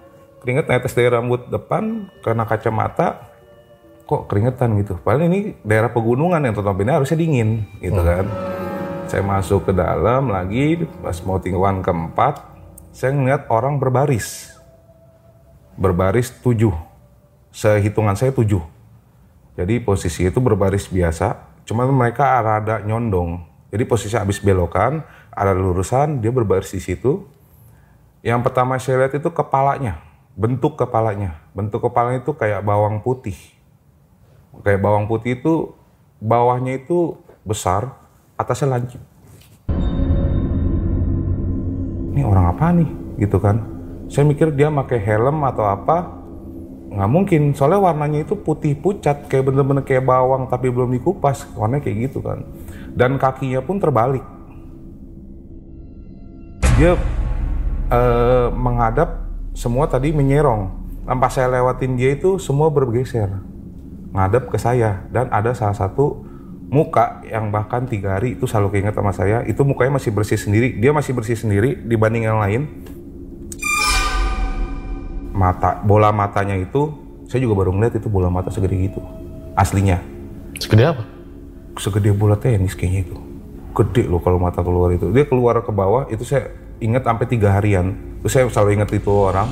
keringet 0.43 0.67
netes 0.67 0.91
dari 0.97 1.07
rambut 1.07 1.47
depan 1.47 2.11
kena 2.19 2.43
kacamata 2.49 3.31
kok 4.09 4.27
keringetan 4.27 4.75
gitu. 4.83 4.99
Padahal 4.99 5.31
ini 5.31 5.55
daerah 5.63 5.93
pegunungan 5.93 6.43
yang 6.43 6.57
notabene 6.57 6.97
harusnya 6.97 7.21
dingin 7.21 7.69
gitu 7.79 8.01
kan. 8.03 8.27
Saya 9.07 9.23
masuk 9.23 9.69
ke 9.69 9.73
dalam 9.77 10.33
lagi 10.33 10.89
pas 11.05 11.21
mau 11.23 11.37
tingguan 11.37 11.85
keempat, 11.85 12.41
saya 12.91 13.13
ngeliat 13.13 13.47
orang 13.53 13.77
berbaris. 13.77 14.57
Berbaris 15.83 16.31
tujuh. 16.47 16.71
Sehitungan 17.51 18.15
saya 18.15 18.31
tujuh. 18.31 18.63
Jadi 19.59 19.83
posisi 19.83 20.23
itu 20.23 20.39
berbaris 20.39 20.87
biasa, 20.87 21.59
cuman 21.67 21.91
mereka 21.91 22.39
rada 22.39 22.79
nyondong. 22.87 23.43
Jadi 23.75 23.83
posisi 23.91 24.15
habis 24.15 24.39
belokan, 24.39 25.03
ada 25.35 25.51
lurusan, 25.51 26.23
dia 26.23 26.31
berbaris 26.31 26.71
di 26.71 26.79
situ. 26.79 27.27
Yang 28.23 28.47
pertama 28.47 28.79
saya 28.79 29.03
lihat 29.03 29.19
itu 29.19 29.27
kepalanya, 29.35 29.99
bentuk 30.39 30.79
kepalanya. 30.79 31.43
Bentuk 31.51 31.83
kepalanya 31.83 32.23
itu 32.23 32.31
kayak 32.31 32.63
bawang 32.63 33.03
putih. 33.03 33.35
Kayak 34.63 34.87
bawang 34.87 35.11
putih 35.11 35.35
itu 35.35 35.75
bawahnya 36.23 36.79
itu 36.79 37.19
besar, 37.43 37.91
atasnya 38.39 38.79
lancip. 38.79 39.03
Ini 42.15 42.23
orang 42.23 42.55
apa 42.55 42.71
nih? 42.71 42.91
Gitu 43.19 43.43
kan. 43.43 43.72
Saya 44.13 44.29
mikir 44.29 44.53
dia 44.53 44.69
pakai 44.69 45.01
helm 45.01 45.41
atau 45.41 45.65
apa, 45.65 46.21
nggak 46.93 47.09
mungkin. 47.09 47.43
Soalnya 47.57 47.81
warnanya 47.81 48.29
itu 48.29 48.37
putih 48.37 48.77
pucat 48.77 49.25
kayak 49.25 49.49
bener-bener 49.49 49.81
kayak 49.89 50.05
bawang 50.05 50.53
tapi 50.53 50.69
belum 50.69 50.93
dikupas. 50.93 51.49
Warnanya 51.57 51.81
kayak 51.81 52.13
gitu 52.13 52.21
kan. 52.21 52.45
Dan 52.93 53.17
kakinya 53.17 53.65
pun 53.65 53.81
terbalik. 53.81 54.21
Dia 56.77 56.93
eh, 57.89 58.49
menghadap 58.53 59.33
semua 59.57 59.89
tadi 59.89 60.13
menyerong. 60.13 60.85
Dan 61.09 61.17
pas 61.17 61.33
saya 61.33 61.49
lewatin 61.49 61.97
dia 61.97 62.13
itu 62.13 62.37
semua 62.37 62.69
bergeser. 62.69 63.33
Ngadep 64.13 64.53
ke 64.53 64.61
saya. 64.61 65.09
Dan 65.09 65.33
ada 65.33 65.57
salah 65.57 65.73
satu 65.73 66.21
muka 66.69 67.25
yang 67.25 67.49
bahkan 67.49 67.89
tiga 67.89 68.21
hari 68.21 68.37
itu 68.37 68.45
selalu 68.45 68.77
keinget 68.77 68.97
sama 68.97 69.13
saya 69.13 69.45
itu 69.49 69.65
mukanya 69.65 69.97
masih 69.97 70.13
bersih 70.13 70.37
sendiri. 70.37 70.77
Dia 70.77 70.93
masih 70.93 71.17
bersih 71.17 71.41
sendiri 71.41 71.81
dibanding 71.81 72.29
yang 72.29 72.37
lain 72.37 72.69
mata 75.43 75.83
bola 75.83 76.15
matanya 76.15 76.55
itu 76.55 76.95
saya 77.27 77.43
juga 77.43 77.67
baru 77.67 77.75
ngeliat 77.75 77.99
itu 77.99 78.07
bola 78.07 78.31
mata 78.31 78.55
segede 78.55 78.79
gitu 78.79 79.03
aslinya. 79.59 79.99
Segede 80.63 80.85
apa? 80.95 81.03
segede 81.81 82.13
bola 82.13 82.37
tenis 82.37 82.77
kayaknya 82.77 83.09
itu. 83.09 83.17
Gede 83.73 84.05
loh 84.05 84.21
kalau 84.21 84.37
mata 84.37 84.61
keluar 84.61 84.93
itu. 84.93 85.09
Dia 85.09 85.25
keluar 85.25 85.57
ke 85.65 85.73
bawah 85.73 86.05
itu 86.13 86.25
saya 86.27 86.53
ingat 86.83 87.09
sampai 87.09 87.27
tiga 87.29 87.57
harian. 87.57 87.97
Terus 88.21 88.33
saya 88.37 88.45
selalu 88.53 88.71
ingat 88.77 88.91
itu 88.93 89.09
orang. 89.09 89.49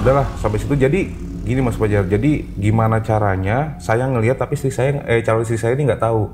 Udahlah 0.00 0.26
sampai 0.38 0.58
situ. 0.62 0.78
Jadi 0.78 1.10
gini 1.42 1.60
mas 1.64 1.74
Fajar 1.74 2.06
jadi 2.06 2.46
gimana 2.54 3.02
caranya 3.02 3.80
saya 3.82 4.06
ngelihat 4.06 4.38
tapi 4.38 4.54
istri 4.54 4.70
saya 4.70 5.02
eh 5.08 5.24
calon 5.26 5.42
istri 5.42 5.58
saya 5.58 5.74
ini 5.74 5.90
nggak 5.90 6.02
tahu. 6.02 6.30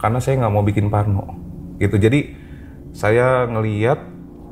Karena 0.00 0.18
saya 0.18 0.42
nggak 0.42 0.52
mau 0.52 0.66
bikin 0.66 0.90
parno. 0.90 1.30
Gitu. 1.78 1.94
Jadi 1.94 2.34
saya 2.90 3.46
ngelihat 3.46 4.02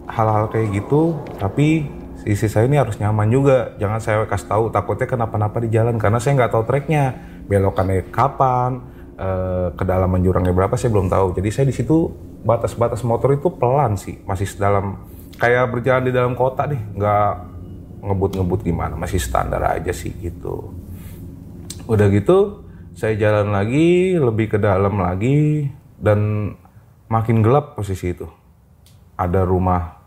hal-hal 0.08 0.48
kayak 0.48 0.72
gitu 0.72 1.20
tapi 1.36 1.86
istri 2.28 2.52
saya 2.52 2.68
ini 2.68 2.76
harus 2.76 3.00
nyaman 3.00 3.28
juga. 3.32 3.72
Jangan 3.80 4.00
saya 4.04 4.16
kasih 4.28 4.48
tahu 4.48 4.64
takutnya 4.68 5.08
kenapa-napa 5.08 5.64
di 5.64 5.72
jalan 5.72 5.96
karena 5.96 6.20
saya 6.20 6.36
nggak 6.36 6.52
tahu 6.52 6.64
treknya 6.68 7.16
belokannya 7.48 8.12
kapan 8.12 8.84
eh, 9.16 9.68
kedalaman 9.72 10.20
jurangnya 10.20 10.52
berapa 10.52 10.76
saya 10.76 10.92
belum 10.92 11.08
tahu. 11.08 11.38
Jadi 11.40 11.48
saya 11.48 11.66
di 11.70 11.74
situ 11.74 12.12
batas-batas 12.44 13.00
motor 13.02 13.32
itu 13.32 13.48
pelan 13.56 13.96
sih 13.96 14.20
masih 14.28 14.46
dalam 14.60 15.08
kayak 15.40 15.72
berjalan 15.72 16.04
di 16.04 16.12
dalam 16.12 16.36
kota 16.36 16.68
deh. 16.68 16.80
Nggak 16.96 17.32
ngebut-ngebut 18.04 18.60
gimana 18.62 18.94
masih 18.94 19.18
standar 19.18 19.64
aja 19.64 19.90
sih 19.90 20.12
gitu. 20.20 20.74
Udah 21.88 22.12
gitu 22.12 22.68
saya 22.92 23.16
jalan 23.16 23.54
lagi 23.54 24.18
lebih 24.18 24.52
ke 24.52 24.58
dalam 24.58 24.98
lagi 25.00 25.70
dan 25.96 26.52
makin 27.08 27.40
gelap 27.40 27.78
posisi 27.78 28.12
itu. 28.12 28.28
Ada 29.18 29.42
rumah 29.42 29.97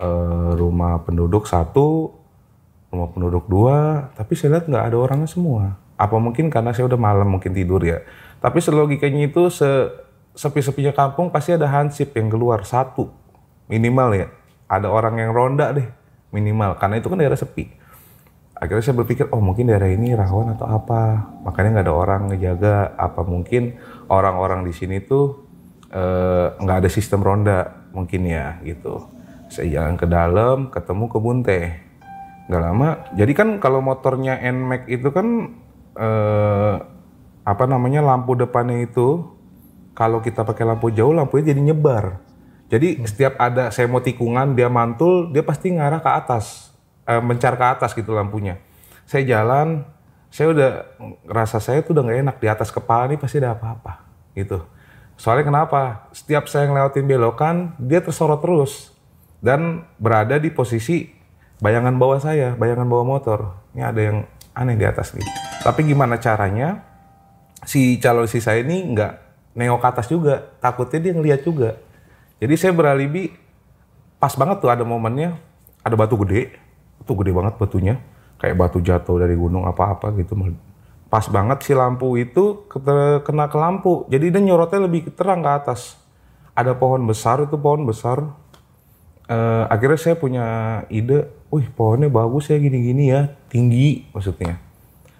eh, 0.00 0.50
rumah 0.56 1.02
penduduk 1.04 1.48
satu 1.48 2.12
rumah 2.86 3.10
penduduk 3.12 3.44
dua 3.50 4.08
tapi 4.14 4.38
saya 4.38 4.58
lihat 4.58 4.70
nggak 4.70 4.84
ada 4.92 4.96
orangnya 4.96 5.28
semua. 5.28 5.76
Apa 5.96 6.20
mungkin 6.20 6.52
karena 6.52 6.76
saya 6.76 6.88
udah 6.88 7.00
malam 7.00 7.28
mungkin 7.28 7.56
tidur 7.56 7.80
ya? 7.80 8.04
Tapi 8.40 8.60
selogikanya 8.60 9.26
itu 9.26 9.48
se 9.48 9.68
sepi-sepinya 10.36 10.92
kampung 10.92 11.32
pasti 11.32 11.56
ada 11.56 11.64
hansip 11.68 12.12
yang 12.12 12.28
keluar 12.28 12.64
satu. 12.68 13.08
Minimal 13.72 14.10
ya. 14.12 14.26
Ada 14.68 14.92
orang 14.92 15.16
yang 15.16 15.32
ronda 15.32 15.72
deh 15.72 15.88
minimal. 16.32 16.76
Karena 16.76 17.00
itu 17.00 17.08
kan 17.08 17.16
daerah 17.16 17.38
sepi. 17.38 17.72
Akhirnya 18.56 18.84
saya 18.84 18.96
berpikir 18.96 19.28
oh 19.32 19.40
mungkin 19.40 19.68
daerah 19.68 19.88
ini 19.88 20.12
rawan 20.12 20.56
atau 20.56 20.68
apa? 20.68 21.32
Makanya 21.44 21.80
nggak 21.80 21.86
ada 21.88 21.94
orang 21.96 22.20
ngejaga. 22.28 22.76
Apa 23.00 23.24
mungkin 23.24 23.80
orang-orang 24.12 24.68
di 24.68 24.72
sini 24.76 25.00
tuh 25.00 25.48
eh, 25.92 26.52
nggak 26.60 26.84
ada 26.84 26.88
sistem 26.92 27.24
ronda 27.24 27.88
mungkin 27.96 28.28
ya 28.28 28.60
gitu 28.60 29.15
saya 29.46 29.66
jalan 29.70 29.94
ke 29.94 30.06
dalam 30.06 30.58
ketemu 30.70 31.04
kebun 31.10 31.38
teh. 31.46 31.78
Nggak 32.46 32.62
lama 32.62 32.88
jadi 33.18 33.32
kan 33.34 33.48
kalau 33.58 33.82
motornya 33.82 34.38
Nmax 34.38 34.86
itu 34.86 35.08
kan 35.10 35.26
eh, 35.98 36.74
apa 37.46 37.64
namanya 37.66 38.02
lampu 38.02 38.34
depannya 38.38 38.86
itu 38.86 39.34
kalau 39.94 40.22
kita 40.22 40.42
pakai 40.42 40.66
lampu 40.66 40.90
jauh 40.94 41.14
lampunya 41.14 41.54
jadi 41.54 41.62
nyebar. 41.72 42.22
Jadi 42.66 43.06
setiap 43.06 43.38
ada 43.38 43.70
saya 43.70 43.86
mau 43.86 44.02
tikungan 44.02 44.58
dia 44.58 44.66
mantul 44.66 45.30
dia 45.30 45.42
pasti 45.46 45.70
ngarah 45.74 46.02
ke 46.02 46.10
atas 46.10 46.74
eh, 47.06 47.22
mencar 47.22 47.54
ke 47.54 47.66
atas 47.66 47.94
gitu 47.94 48.14
lampunya. 48.14 48.58
Saya 49.06 49.22
jalan 49.26 49.86
saya 50.30 50.50
udah 50.50 50.70
rasa 51.30 51.62
saya 51.62 51.80
tuh 51.86 51.94
udah 51.94 52.02
nggak 52.02 52.20
enak 52.26 52.36
di 52.42 52.46
atas 52.50 52.74
kepala 52.74 53.06
nih 53.10 53.18
pasti 53.18 53.38
ada 53.38 53.54
apa-apa 53.54 54.06
gitu. 54.34 54.62
Soalnya 55.16 55.48
kenapa? 55.48 56.12
Setiap 56.12 56.44
saya 56.46 56.68
ngelewatin 56.68 57.06
belokan 57.08 57.56
dia 57.80 58.04
tersorot 58.04 58.42
terus 58.42 58.95
dan 59.40 59.84
berada 60.00 60.40
di 60.40 60.52
posisi 60.52 61.08
bayangan 61.60 61.96
bawah 61.96 62.20
saya 62.20 62.54
bayangan 62.56 62.88
bawah 62.88 63.06
motor. 63.06 63.38
Ini 63.76 63.82
ada 63.84 64.00
yang 64.00 64.18
aneh 64.56 64.76
di 64.76 64.86
atas 64.88 65.12
nih. 65.16 65.26
Tapi 65.64 65.84
gimana 65.84 66.16
caranya? 66.20 66.84
Si 67.66 67.98
calon 67.98 68.30
si 68.30 68.38
saya 68.38 68.62
ini 68.62 68.94
nggak 68.94 69.12
nengok 69.56 69.80
ke 69.80 69.88
atas 69.88 70.06
juga. 70.08 70.56
Takutnya 70.60 71.10
dia 71.10 71.12
ngeliat 71.16 71.40
juga. 71.42 71.76
Jadi 72.36 72.54
saya 72.56 72.72
beralibi 72.76 73.32
pas 74.20 74.32
banget 74.36 74.60
tuh 74.60 74.70
ada 74.72 74.84
momennya. 74.84 75.36
Ada 75.82 75.94
batu 75.94 76.20
gede. 76.24 76.56
Itu 77.00 77.12
gede 77.16 77.32
banget 77.32 77.56
batunya. 77.56 77.98
Kayak 78.36 78.56
batu 78.60 78.78
jatuh 78.84 79.16
dari 79.16 79.32
gunung 79.32 79.64
apa-apa 79.64 80.12
gitu 80.20 80.36
pas 81.06 81.22
banget 81.30 81.62
si 81.62 81.72
lampu 81.72 82.18
itu 82.18 82.66
kena 83.22 83.46
ke 83.46 83.56
lampu. 83.56 84.04
Jadi 84.10 84.34
dia 84.34 84.42
nyorotnya 84.42 84.84
lebih 84.84 85.14
terang 85.14 85.40
ke 85.42 85.50
atas. 85.50 85.96
Ada 86.56 86.74
pohon 86.74 87.04
besar 87.06 87.44
itu 87.44 87.54
pohon 87.56 87.86
besar 87.86 88.36
Eh, 89.26 89.64
akhirnya 89.66 89.98
saya 89.98 90.14
punya 90.14 90.46
ide 90.86 91.26
wih 91.50 91.66
pohonnya 91.74 92.06
bagus 92.06 92.46
ya 92.46 92.62
gini-gini 92.62 93.10
ya 93.10 93.34
tinggi 93.50 94.06
maksudnya 94.14 94.62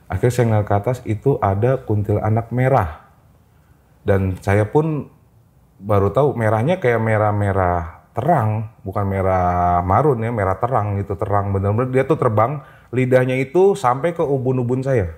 akhirnya 0.07 0.31
saya 0.31 0.47
ngeliat 0.47 0.67
ke 0.67 0.75
atas 0.79 0.99
itu 1.11 1.43
ada 1.43 1.75
kuntil 1.83 2.23
anak 2.23 2.55
merah 2.55 3.03
dan 4.07 4.39
saya 4.39 4.63
pun 4.63 5.11
baru 5.83 6.15
tahu 6.15 6.39
merahnya 6.39 6.79
kayak 6.79 7.03
merah-merah 7.03 8.07
terang, 8.17 8.73
bukan 8.81 9.05
merah 9.05 9.83
marun 9.85 10.25
ya, 10.25 10.33
merah 10.33 10.57
terang 10.57 10.97
gitu, 10.97 11.19
terang 11.21 11.53
bener-bener 11.53 11.93
dia 11.93 12.05
tuh 12.09 12.17
terbang, 12.17 12.65
lidahnya 12.89 13.37
itu 13.37 13.77
sampai 13.77 14.17
ke 14.17 14.25
ubun-ubun 14.25 14.81
saya, 14.81 15.13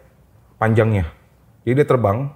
panjangnya. 0.58 1.06
Jadi 1.62 1.78
dia 1.78 1.86
terbang, 1.86 2.26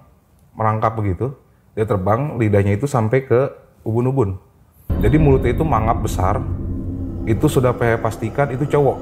merangkap 0.55 0.95
begitu, 0.95 1.35
dia 1.75 1.83
terbang, 1.83 2.39
lidahnya 2.39 2.79
itu 2.79 2.87
sampai 2.87 3.27
ke 3.27 3.51
ubun-ubun. 3.83 4.39
Jadi 4.89 5.15
mulutnya 5.19 5.51
itu 5.51 5.63
mangap 5.67 5.99
besar, 6.03 6.39
itu 7.27 7.45
sudah 7.47 7.75
saya 7.75 7.99
pastikan 7.99 8.51
itu 8.55 8.63
cowok, 8.67 8.97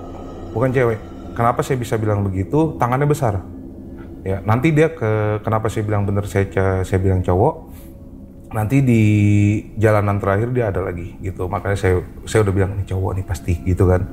bukan 0.53 0.69
cewek. 0.73 0.99
Kenapa 1.37 1.61
saya 1.61 1.77
bisa 1.77 1.95
bilang 1.95 2.25
begitu? 2.25 2.75
Tangannya 2.75 3.07
besar. 3.07 3.41
Ya, 4.21 4.37
nanti 4.45 4.69
dia 4.69 4.93
ke 4.93 5.41
kenapa 5.41 5.65
saya 5.69 5.81
bilang 5.85 6.05
bener 6.05 6.29
saya 6.29 6.45
saya 6.85 6.99
bilang 7.01 7.25
cowok 7.25 7.73
nanti 8.51 8.83
di 8.83 9.03
jalanan 9.79 10.19
terakhir 10.19 10.51
dia 10.51 10.67
ada 10.67 10.83
lagi 10.83 11.15
gitu 11.23 11.47
makanya 11.47 11.79
saya 11.79 12.03
saya 12.27 12.43
udah 12.43 12.53
bilang 12.53 12.71
ini 12.75 12.83
cowok 12.83 13.11
nih 13.15 13.25
pasti 13.25 13.53
gitu 13.63 13.87
kan 13.87 14.03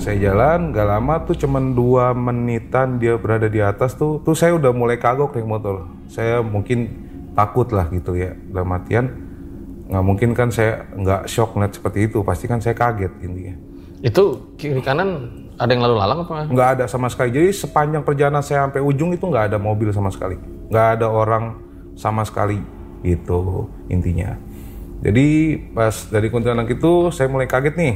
saya 0.00 0.16
jalan 0.30 0.70
gak 0.70 0.86
lama 0.86 1.14
tuh 1.26 1.36
cuman 1.36 1.74
dua 1.74 2.14
menitan 2.14 3.02
dia 3.02 3.18
berada 3.18 3.50
di 3.50 3.58
atas 3.58 3.98
tuh 3.98 4.22
tuh 4.22 4.38
saya 4.38 4.54
udah 4.54 4.70
mulai 4.70 5.02
kagok 5.02 5.34
naik 5.34 5.50
motor 5.50 5.90
saya 6.06 6.40
mungkin 6.46 7.09
takut 7.34 7.68
lah 7.70 7.86
gitu 7.90 8.16
ya. 8.16 8.34
Dalam 8.34 8.70
artian 8.74 9.06
nggak 9.90 10.04
mungkin 10.06 10.30
kan 10.38 10.54
saya 10.54 10.86
nggak 10.94 11.26
shock 11.26 11.54
ngeliat 11.56 11.72
seperti 11.74 12.10
itu. 12.10 12.22
Pasti 12.22 12.46
kan 12.46 12.62
saya 12.62 12.74
kaget 12.76 13.12
intinya. 13.22 13.54
Itu 14.00 14.56
kiri 14.56 14.80
kanan 14.80 15.28
ada 15.60 15.70
yang 15.76 15.84
lalu 15.84 15.96
lalang 16.00 16.18
apa? 16.24 16.48
nggak 16.48 16.68
ada 16.78 16.84
sama 16.88 17.12
sekali. 17.12 17.36
Jadi 17.36 17.52
sepanjang 17.52 18.00
perjalanan 18.00 18.40
saya 18.40 18.64
sampai 18.64 18.80
ujung 18.80 19.12
itu 19.12 19.24
nggak 19.28 19.52
ada 19.52 19.58
mobil 19.60 19.92
sama 19.92 20.08
sekali. 20.08 20.40
Nggak 20.72 20.86
ada 20.96 21.06
orang 21.12 21.60
sama 22.00 22.24
sekali 22.24 22.56
gitu 23.04 23.68
intinya. 23.92 24.36
Jadi 25.00 25.56
pas 25.72 25.92
dari 26.12 26.28
kuntilanak 26.28 26.68
itu 26.68 27.12
saya 27.12 27.28
mulai 27.28 27.48
kaget 27.48 27.76
nih. 27.76 27.94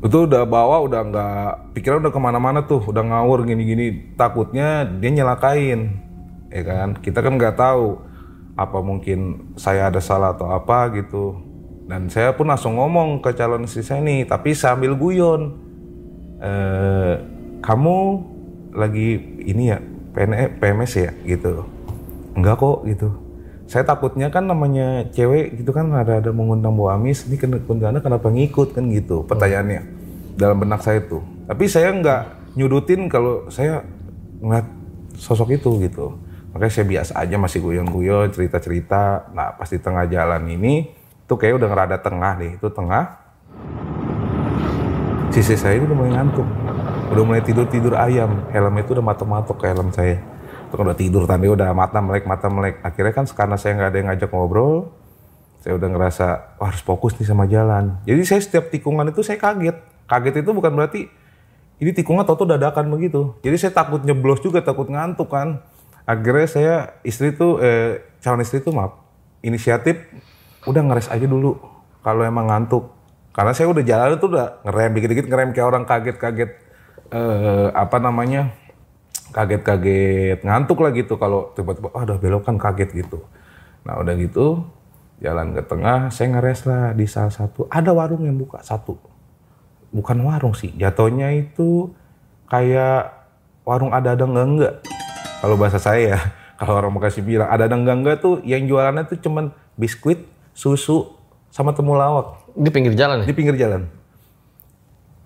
Itu 0.00 0.24
udah 0.24 0.48
bawa 0.48 0.80
udah 0.84 1.00
nggak 1.08 1.76
pikiran 1.76 2.00
udah 2.00 2.12
ke 2.12 2.20
mana-mana 2.20 2.64
tuh. 2.64 2.80
Udah 2.84 3.04
ngawur 3.04 3.44
gini-gini. 3.44 4.16
Takutnya 4.16 4.88
dia 4.88 5.10
nyelakain 5.12 6.09
ya 6.50 6.62
kan? 6.66 6.98
Kita 6.98 7.22
kan 7.22 7.38
nggak 7.38 7.56
tahu 7.56 7.98
apa 8.58 8.78
mungkin 8.84 9.50
saya 9.56 9.88
ada 9.88 10.02
salah 10.02 10.36
atau 10.36 10.50
apa 10.50 10.90
gitu. 10.98 11.38
Dan 11.88 12.06
saya 12.06 12.34
pun 12.36 12.46
langsung 12.46 12.78
ngomong 12.78 13.18
ke 13.18 13.34
calon 13.34 13.66
istri 13.66 13.82
saya 13.82 13.98
nih 13.98 14.22
tapi 14.22 14.54
sambil 14.54 14.94
guyon 14.94 15.58
eh, 16.38 17.18
kamu 17.58 17.96
lagi 18.70 19.18
ini 19.42 19.74
ya 19.74 19.78
PNE, 20.14 20.60
PMS 20.60 20.92
ya? 20.98 21.10
Gitu. 21.26 21.66
Enggak 22.38 22.62
kok 22.62 22.86
gitu. 22.86 23.10
Saya 23.70 23.86
takutnya 23.86 24.34
kan 24.34 24.50
namanya 24.50 25.06
cewek 25.14 25.62
gitu 25.62 25.70
kan 25.70 25.94
ada 25.94 26.18
ada 26.18 26.30
mengundang 26.34 26.74
Bu 26.74 26.90
Amis. 26.90 27.26
Ini 27.26 27.38
kuntilanak 27.66 28.02
kenapa 28.02 28.26
ngikut? 28.30 28.74
Kan 28.74 28.90
gitu 28.90 29.22
pertanyaannya 29.26 30.00
dalam 30.40 30.56
benak 30.56 30.80
saya 30.80 31.04
tuh 31.04 31.20
tapi 31.44 31.68
saya 31.68 31.92
nggak 31.92 32.54
nyudutin 32.56 33.10
kalau 33.12 33.44
saya 33.52 33.84
ngeliat 34.40 34.64
sosok 35.20 35.60
itu 35.60 35.82
gitu 35.84 36.16
makanya 36.50 36.72
saya 36.72 36.86
biasa 36.86 37.12
aja 37.18 37.36
masih 37.38 37.58
guyon-guyon 37.62 38.30
cerita-cerita. 38.34 39.30
Nah 39.34 39.54
pas 39.54 39.68
di 39.70 39.78
tengah 39.78 40.04
jalan 40.10 40.42
ini 40.50 40.90
tuh 41.30 41.38
kayak 41.38 41.62
udah 41.62 41.68
ngerada 41.70 41.96
tengah 42.02 42.32
deh 42.38 42.52
itu 42.58 42.68
tengah. 42.70 43.04
Sisi 45.30 45.54
saya 45.54 45.78
ini 45.78 45.86
udah 45.86 45.96
mulai 45.96 46.12
ngantuk. 46.18 46.48
Udah 47.14 47.24
mulai 47.26 47.42
tidur 47.46 47.66
tidur 47.70 47.94
ayam. 47.94 48.50
Helmnya 48.50 48.82
itu 48.82 48.98
udah 48.98 49.04
matok-matok 49.06 49.56
ke 49.62 49.66
helm 49.70 49.88
saya. 49.94 50.18
Itu 50.66 50.74
kan 50.74 50.84
udah 50.90 50.98
tidur 50.98 51.22
tadi 51.26 51.46
udah 51.46 51.70
mata 51.70 51.98
melek 52.02 52.26
mata 52.26 52.46
melek 52.50 52.82
akhirnya 52.82 53.14
kan 53.14 53.24
karena 53.30 53.56
saya 53.58 53.78
nggak 53.78 53.88
ada 53.90 53.98
yang 53.98 54.08
ngajak 54.10 54.30
ngobrol 54.30 54.94
saya 55.60 55.76
udah 55.76 55.88
ngerasa 55.92 56.26
Wah, 56.56 56.72
harus 56.72 56.80
fokus 56.80 57.14
nih 57.20 57.28
sama 57.28 57.44
jalan. 57.44 58.00
Jadi 58.08 58.20
saya 58.24 58.40
setiap 58.40 58.72
tikungan 58.72 59.04
itu 59.12 59.20
saya 59.20 59.36
kaget. 59.36 59.76
Kaget 60.08 60.34
itu 60.40 60.50
bukan 60.56 60.72
berarti 60.72 61.00
ini 61.80 61.90
tikungan 61.96 62.24
tau 62.24 62.36
dadakan 62.44 62.88
begitu. 62.92 63.36
Jadi 63.44 63.56
saya 63.56 63.72
takut 63.72 64.00
nyeblos 64.04 64.40
juga 64.40 64.64
takut 64.64 64.88
ngantuk 64.88 65.28
kan 65.32 65.60
akhirnya 66.10 66.48
saya 66.50 66.74
istri 67.06 67.30
tuh 67.30 67.62
eh, 67.62 68.02
calon 68.18 68.42
istri 68.42 68.58
tuh 68.58 68.74
maaf 68.74 68.98
inisiatif 69.46 70.02
udah 70.66 70.82
ngeres 70.82 71.08
aja 71.08 71.24
dulu 71.24 71.56
kalau 72.02 72.26
emang 72.26 72.50
ngantuk. 72.50 72.90
Karena 73.30 73.54
saya 73.54 73.70
udah 73.70 73.84
jalan 73.86 74.18
itu 74.18 74.26
udah 74.26 74.48
ngerem 74.66 74.90
dikit-dikit 74.98 75.26
ngerem 75.30 75.50
kayak 75.54 75.68
orang 75.70 75.84
kaget-kaget 75.86 76.50
eh, 77.14 77.68
apa 77.70 77.96
namanya 78.02 78.50
kaget-kaget 79.30 80.42
ngantuk 80.42 80.82
lah 80.82 80.90
gitu 80.90 81.14
kalau 81.14 81.54
tiba-tiba 81.54 81.94
ah 81.94 82.02
udah 82.02 82.18
belok 82.18 82.42
kan 82.42 82.58
kaget 82.58 83.06
gitu. 83.06 83.22
Nah 83.86 84.02
udah 84.02 84.18
gitu 84.18 84.66
jalan 85.22 85.54
ke 85.54 85.62
tengah 85.62 86.10
saya 86.10 86.34
ngeres 86.34 86.66
lah 86.66 86.90
di 86.90 87.06
salah 87.06 87.30
satu 87.30 87.70
ada 87.70 87.94
warung 87.94 88.26
yang 88.26 88.34
buka 88.34 88.58
satu. 88.66 88.98
Bukan 89.94 90.18
warung 90.26 90.58
sih 90.58 90.74
jatuhnya 90.74 91.30
itu 91.30 91.94
kayak 92.50 93.14
warung 93.62 93.94
ada 93.94 94.18
ada 94.18 94.26
enggak 94.26 94.46
enggak 94.50 94.74
kalau 95.40 95.56
bahasa 95.56 95.80
saya 95.80 96.16
ya 96.16 96.20
kalau 96.60 96.76
orang 96.76 96.92
Bekasi 96.94 97.24
bilang 97.24 97.48
ada 97.48 97.66
ada 97.66 97.76
enggak 97.76 97.96
enggak 97.96 98.16
tuh 98.20 98.44
yang 98.44 98.64
jualannya 98.68 99.08
tuh 99.08 99.18
cuman 99.18 99.50
biskuit 99.80 100.28
susu 100.52 101.16
sama 101.50 101.74
temulawak 101.74 102.46
Di 102.54 102.70
pinggir 102.70 102.94
jalan 102.94 103.24
ya? 103.24 103.26
di 103.26 103.34
pinggir 103.34 103.56
jalan. 103.58 103.86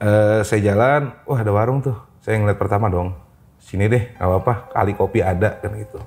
Eh 0.01 0.41
saya 0.45 0.61
jalan, 0.75 1.17
wah 1.25 1.41
ada 1.41 1.53
warung 1.55 1.81
tuh. 1.81 1.97
Saya 2.21 2.41
ngeliat 2.41 2.61
pertama 2.61 2.89
dong, 2.89 3.17
sini 3.61 3.89
deh, 3.89 4.17
gak 4.17 4.25
apa-apa, 4.25 4.53
kali 4.73 4.93
kopi 4.97 5.21
ada 5.21 5.61
kan 5.61 5.73
gitu. 5.77 6.01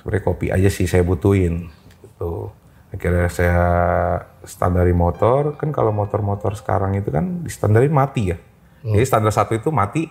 Sebenarnya 0.00 0.22
kopi 0.24 0.46
aja 0.52 0.68
sih 0.68 0.88
saya 0.88 1.04
butuhin. 1.04 1.68
Gitu. 2.00 2.32
Akhirnya 2.92 3.28
saya 3.32 3.64
standari 4.46 4.92
motor, 4.96 5.56
kan 5.60 5.72
kalau 5.72 5.90
motor-motor 5.90 6.54
sekarang 6.56 6.96
itu 6.96 7.08
kan 7.12 7.44
di 7.44 7.50
standarin 7.52 7.92
mati 7.92 8.32
ya. 8.32 8.38
Jadi 8.84 9.04
standar 9.04 9.32
satu 9.32 9.56
itu 9.56 9.72
mati. 9.72 10.08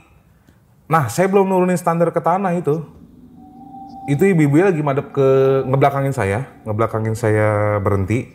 Nah 0.94 1.10
saya 1.10 1.26
belum 1.26 1.50
nurunin 1.50 1.74
standar 1.74 2.14
ke 2.14 2.22
tanah 2.22 2.54
itu. 2.54 2.86
Itu 4.06 4.30
ibu-ibu 4.30 4.62
lagi 4.62 4.86
madep 4.86 5.10
ke 5.10 5.28
ngebelakangin 5.66 6.14
saya, 6.14 6.46
ngebelakangin 6.70 7.18
saya 7.18 7.82
berhenti, 7.82 8.30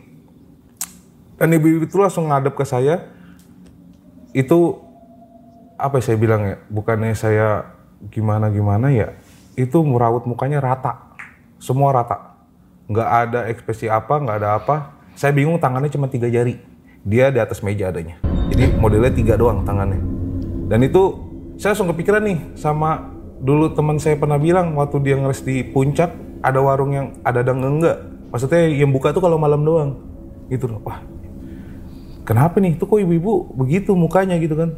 dan 1.39 1.55
ibu 1.55 1.85
itu 1.85 1.95
langsung 1.95 2.27
ngadep 2.27 2.57
ke 2.57 2.67
saya. 2.67 3.07
Itu 4.35 4.81
apa 5.79 6.01
ya 6.01 6.11
saya 6.11 6.17
bilang 6.19 6.41
ya? 6.43 6.57
Bukannya 6.67 7.15
saya 7.15 7.47
gimana 8.11 8.51
gimana 8.51 8.91
ya? 8.91 9.15
Itu 9.55 9.85
merawat 9.85 10.27
mukanya 10.27 10.59
rata, 10.59 11.15
semua 11.61 11.95
rata. 11.95 12.35
Nggak 12.89 13.09
ada 13.29 13.39
ekspresi 13.47 13.87
apa, 13.87 14.19
nggak 14.19 14.37
ada 14.41 14.49
apa. 14.59 14.75
Saya 15.15 15.31
bingung 15.31 15.61
tangannya 15.61 15.93
cuma 15.93 16.09
tiga 16.09 16.27
jari. 16.27 16.59
Dia 17.05 17.31
di 17.31 17.39
atas 17.39 17.63
meja 17.63 17.93
adanya. 17.93 18.19
Jadi 18.49 18.73
modelnya 18.75 19.13
tiga 19.13 19.37
doang 19.37 19.63
tangannya. 19.63 20.01
Dan 20.65 20.81
itu 20.81 21.28
saya 21.59 21.75
langsung 21.75 21.91
kepikiran 21.91 22.23
nih 22.23 22.39
sama 22.55 23.11
dulu 23.43 23.75
teman 23.75 23.99
saya 23.99 24.15
pernah 24.15 24.39
bilang 24.39 24.79
waktu 24.79 25.03
dia 25.03 25.19
ngeres 25.19 25.43
di 25.43 25.59
puncak 25.67 26.07
ada 26.39 26.63
warung 26.63 26.95
yang 26.95 27.07
ada 27.19 27.43
dan 27.43 27.59
enggak. 27.59 27.99
Maksudnya 28.31 28.71
yang 28.71 28.95
buka 28.95 29.11
tuh 29.11 29.19
kalau 29.19 29.35
malam 29.35 29.67
doang. 29.67 29.99
Gitu 30.47 30.71
loh. 30.71 30.79
Wah, 30.87 31.03
kenapa 32.23 32.63
nih? 32.63 32.79
Itu 32.79 32.87
kok 32.87 33.03
ibu-ibu 33.03 33.51
begitu 33.59 33.91
mukanya 33.91 34.39
gitu 34.39 34.55
kan? 34.55 34.71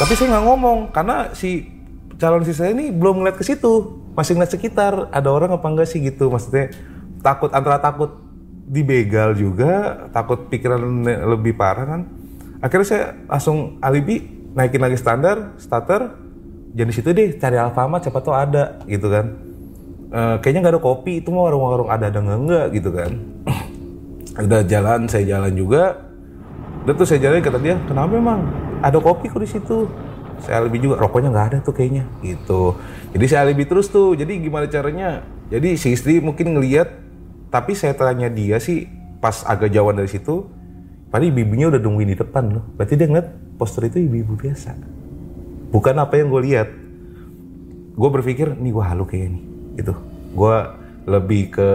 Tapi 0.00 0.12
saya 0.16 0.32
nggak 0.32 0.44
ngomong 0.48 0.78
karena 0.96 1.28
si 1.36 1.68
calon 2.16 2.40
si 2.40 2.56
saya 2.56 2.72
ini 2.72 2.88
belum 2.88 3.20
ngeliat 3.20 3.36
ke 3.36 3.44
situ, 3.44 4.00
masih 4.16 4.40
ngeliat 4.40 4.52
sekitar. 4.56 5.12
Ada 5.12 5.28
orang 5.28 5.60
apa 5.60 5.66
enggak 5.68 5.92
sih 5.92 6.00
gitu? 6.00 6.32
Maksudnya 6.32 6.72
takut 7.20 7.52
antara 7.52 7.84
takut 7.84 8.16
dibegal 8.64 9.36
juga, 9.36 10.08
takut 10.08 10.48
pikiran 10.48 11.04
lebih 11.36 11.52
parah 11.52 11.84
kan? 11.84 12.00
Akhirnya 12.64 12.86
saya 12.88 13.04
langsung 13.28 13.76
alibi 13.84 14.37
naikin 14.58 14.82
lagi 14.82 14.98
standar, 14.98 15.54
starter. 15.62 16.18
Jadi 16.74 16.90
situ 16.90 17.14
deh 17.14 17.38
cari 17.38 17.54
Alfamart 17.54 18.02
siapa 18.02 18.18
tahu 18.18 18.34
ada 18.34 18.82
gitu 18.90 19.06
kan. 19.06 19.30
Eh, 20.10 20.36
kayaknya 20.42 20.66
nggak 20.66 20.74
ada 20.74 20.82
kopi 20.82 21.22
itu 21.22 21.30
mah 21.30 21.46
warung-warung 21.46 21.86
ada 21.86 22.10
ada 22.10 22.18
nggak 22.18 22.66
gitu 22.74 22.90
kan. 22.90 23.14
Udah 24.44 24.66
jalan 24.66 25.06
saya 25.06 25.38
jalan 25.38 25.54
juga, 25.54 26.08
Udah 26.88 26.96
tuh 26.96 27.04
saya 27.04 27.20
jalan 27.20 27.44
kata 27.44 27.60
dia, 27.60 27.76
kenapa 27.84 28.16
emang? 28.16 28.40
Ada 28.80 28.96
kopi 28.96 29.28
kok 29.28 29.44
di 29.44 29.50
situ. 29.52 29.84
Saya 30.40 30.64
alibi 30.64 30.80
juga, 30.80 30.96
rokoknya 30.96 31.28
nggak 31.28 31.46
ada 31.52 31.58
tuh 31.60 31.76
kayaknya, 31.76 32.08
gitu. 32.24 32.80
Jadi 33.12 33.24
saya 33.28 33.44
alibi 33.44 33.68
terus 33.68 33.92
tuh. 33.92 34.16
Jadi 34.16 34.40
gimana 34.40 34.64
caranya? 34.72 35.20
Jadi 35.52 35.76
si 35.76 35.92
istri 35.92 36.16
mungkin 36.24 36.56
ngeliat, 36.56 36.88
tapi 37.52 37.76
saya 37.76 37.92
tanya 37.92 38.32
dia 38.32 38.56
sih 38.56 38.88
pas 39.20 39.44
agak 39.44 39.68
jauhan 39.68 40.00
dari 40.00 40.08
situ, 40.08 40.48
Padahal 41.08 41.32
ibu-ibunya 41.32 41.72
udah 41.72 41.80
nungguin 41.80 42.12
di 42.12 42.18
depan 42.20 42.44
loh. 42.52 42.64
Berarti 42.76 42.94
dia 43.00 43.08
ngeliat 43.08 43.28
poster 43.56 43.88
itu 43.88 44.04
ibu-ibu 44.04 44.36
biasa. 44.36 44.76
Bukan 45.72 45.94
apa 45.96 46.14
yang 46.20 46.28
gue 46.28 46.42
lihat. 46.44 46.68
Gue 47.98 48.10
berpikir, 48.12 48.54
nih 48.54 48.72
gue 48.72 48.84
halu 48.84 49.04
kayak 49.08 49.28
nih. 49.32 49.42
Gitu. 49.80 49.94
Gue 50.36 50.56
lebih 51.08 51.56
ke 51.56 51.70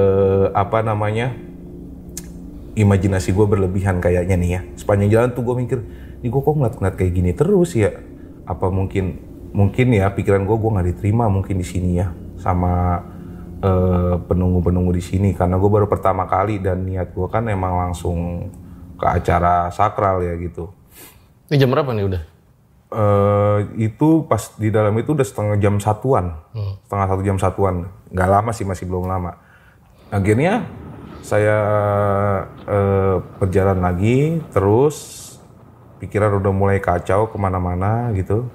apa 0.54 0.86
namanya 0.86 1.34
imajinasi 2.78 3.34
gue 3.34 3.46
berlebihan 3.50 3.98
kayaknya 3.98 4.36
nih 4.38 4.50
ya. 4.54 4.62
Sepanjang 4.78 5.10
jalan 5.10 5.30
tuh 5.34 5.42
gue 5.42 5.56
mikir, 5.66 5.80
nih 6.22 6.30
gue 6.30 6.42
kok 6.42 6.54
ngeliat-ngeliat 6.54 6.96
kayak 6.96 7.14
gini 7.18 7.32
terus 7.34 7.74
ya. 7.74 7.90
Apa 8.46 8.70
mungkin 8.70 9.34
mungkin 9.54 9.94
ya 9.94 10.10
pikiran 10.14 10.46
gue 10.50 10.58
gue 10.58 10.72
nggak 10.74 10.88
diterima 10.94 11.30
mungkin 11.30 11.62
di 11.62 11.66
sini 11.66 12.02
ya 12.02 12.10
sama 12.42 13.06
eh, 13.62 14.16
penunggu-penunggu 14.26 14.92
di 14.98 15.04
sini 15.06 15.30
karena 15.38 15.62
gue 15.62 15.70
baru 15.70 15.86
pertama 15.86 16.26
kali 16.26 16.58
dan 16.58 16.82
niat 16.82 17.14
gue 17.14 17.30
kan 17.30 17.46
emang 17.46 17.78
langsung 17.78 18.50
ke 18.98 19.06
acara 19.06 19.70
sakral 19.74 20.22
ya 20.22 20.34
gitu. 20.38 20.72
Ini 21.50 21.60
jam 21.60 21.70
berapa 21.70 21.92
nih 21.94 22.06
udah? 22.08 22.24
eh 22.94 23.60
itu 23.82 24.22
pas 24.30 24.54
di 24.54 24.70
dalam 24.70 24.94
itu 25.02 25.18
udah 25.18 25.26
setengah 25.26 25.58
jam 25.58 25.82
satuan, 25.82 26.38
setengah 26.86 27.08
satu 27.10 27.22
jam 27.26 27.38
satuan, 27.42 27.90
nggak 28.14 28.30
lama 28.30 28.52
sih 28.54 28.66
masih 28.70 28.86
belum 28.86 29.10
lama. 29.10 29.34
Akhirnya 30.14 30.70
saya 31.26 31.58
eh, 32.70 33.18
berjalan 33.42 33.82
lagi, 33.82 34.46
terus 34.54 35.26
pikiran 35.98 36.38
udah 36.38 36.54
mulai 36.54 36.78
kacau 36.78 37.34
ke 37.34 37.38
mana-mana 37.42 38.14
gitu. 38.14 38.46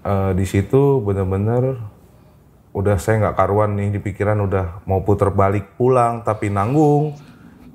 Eh, 0.00 0.32
di 0.32 0.48
situ 0.48 1.04
bener-bener, 1.04 1.76
udah 2.72 2.96
saya 2.96 3.20
nggak 3.20 3.36
karuan 3.36 3.76
nih 3.76 3.88
di 3.92 4.00
pikiran 4.00 4.40
udah 4.48 4.80
mau 4.88 5.04
puter 5.04 5.28
balik 5.28 5.76
pulang 5.76 6.24
tapi 6.24 6.48
nanggung 6.48 7.12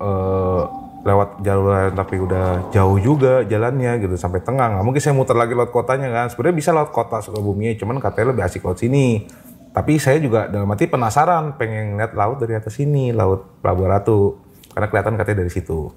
eh, 0.02 0.64
lewat 1.02 1.42
jalur 1.42 1.74
lain 1.74 1.94
tapi 1.98 2.14
udah 2.22 2.70
jauh 2.70 2.98
juga 3.02 3.42
jalannya 3.42 3.98
gitu 3.98 4.14
sampai 4.14 4.38
tengah 4.38 4.78
nggak 4.78 4.84
mungkin 4.86 5.02
saya 5.02 5.14
muter 5.18 5.34
lagi 5.34 5.50
lewat 5.52 5.74
kotanya 5.74 6.08
kan 6.14 6.26
sebenarnya 6.30 6.56
bisa 6.56 6.70
lewat 6.70 6.90
kota 6.94 7.18
Sukabumi 7.18 7.74
cuman 7.74 7.98
katanya 7.98 8.30
lebih 8.30 8.46
asik 8.46 8.62
lewat 8.62 8.78
sini 8.78 9.26
tapi 9.74 9.98
saya 9.98 10.22
juga 10.22 10.46
dalam 10.46 10.70
arti 10.70 10.86
penasaran 10.86 11.58
pengen 11.58 11.98
lihat 11.98 12.14
laut 12.14 12.38
dari 12.38 12.54
atas 12.54 12.78
sini 12.78 13.10
laut 13.10 13.58
Pelabuhan 13.58 13.98
Ratu 13.98 14.38
karena 14.70 14.86
kelihatan 14.86 15.14
katanya 15.18 15.38
dari 15.42 15.50
situ 15.50 15.90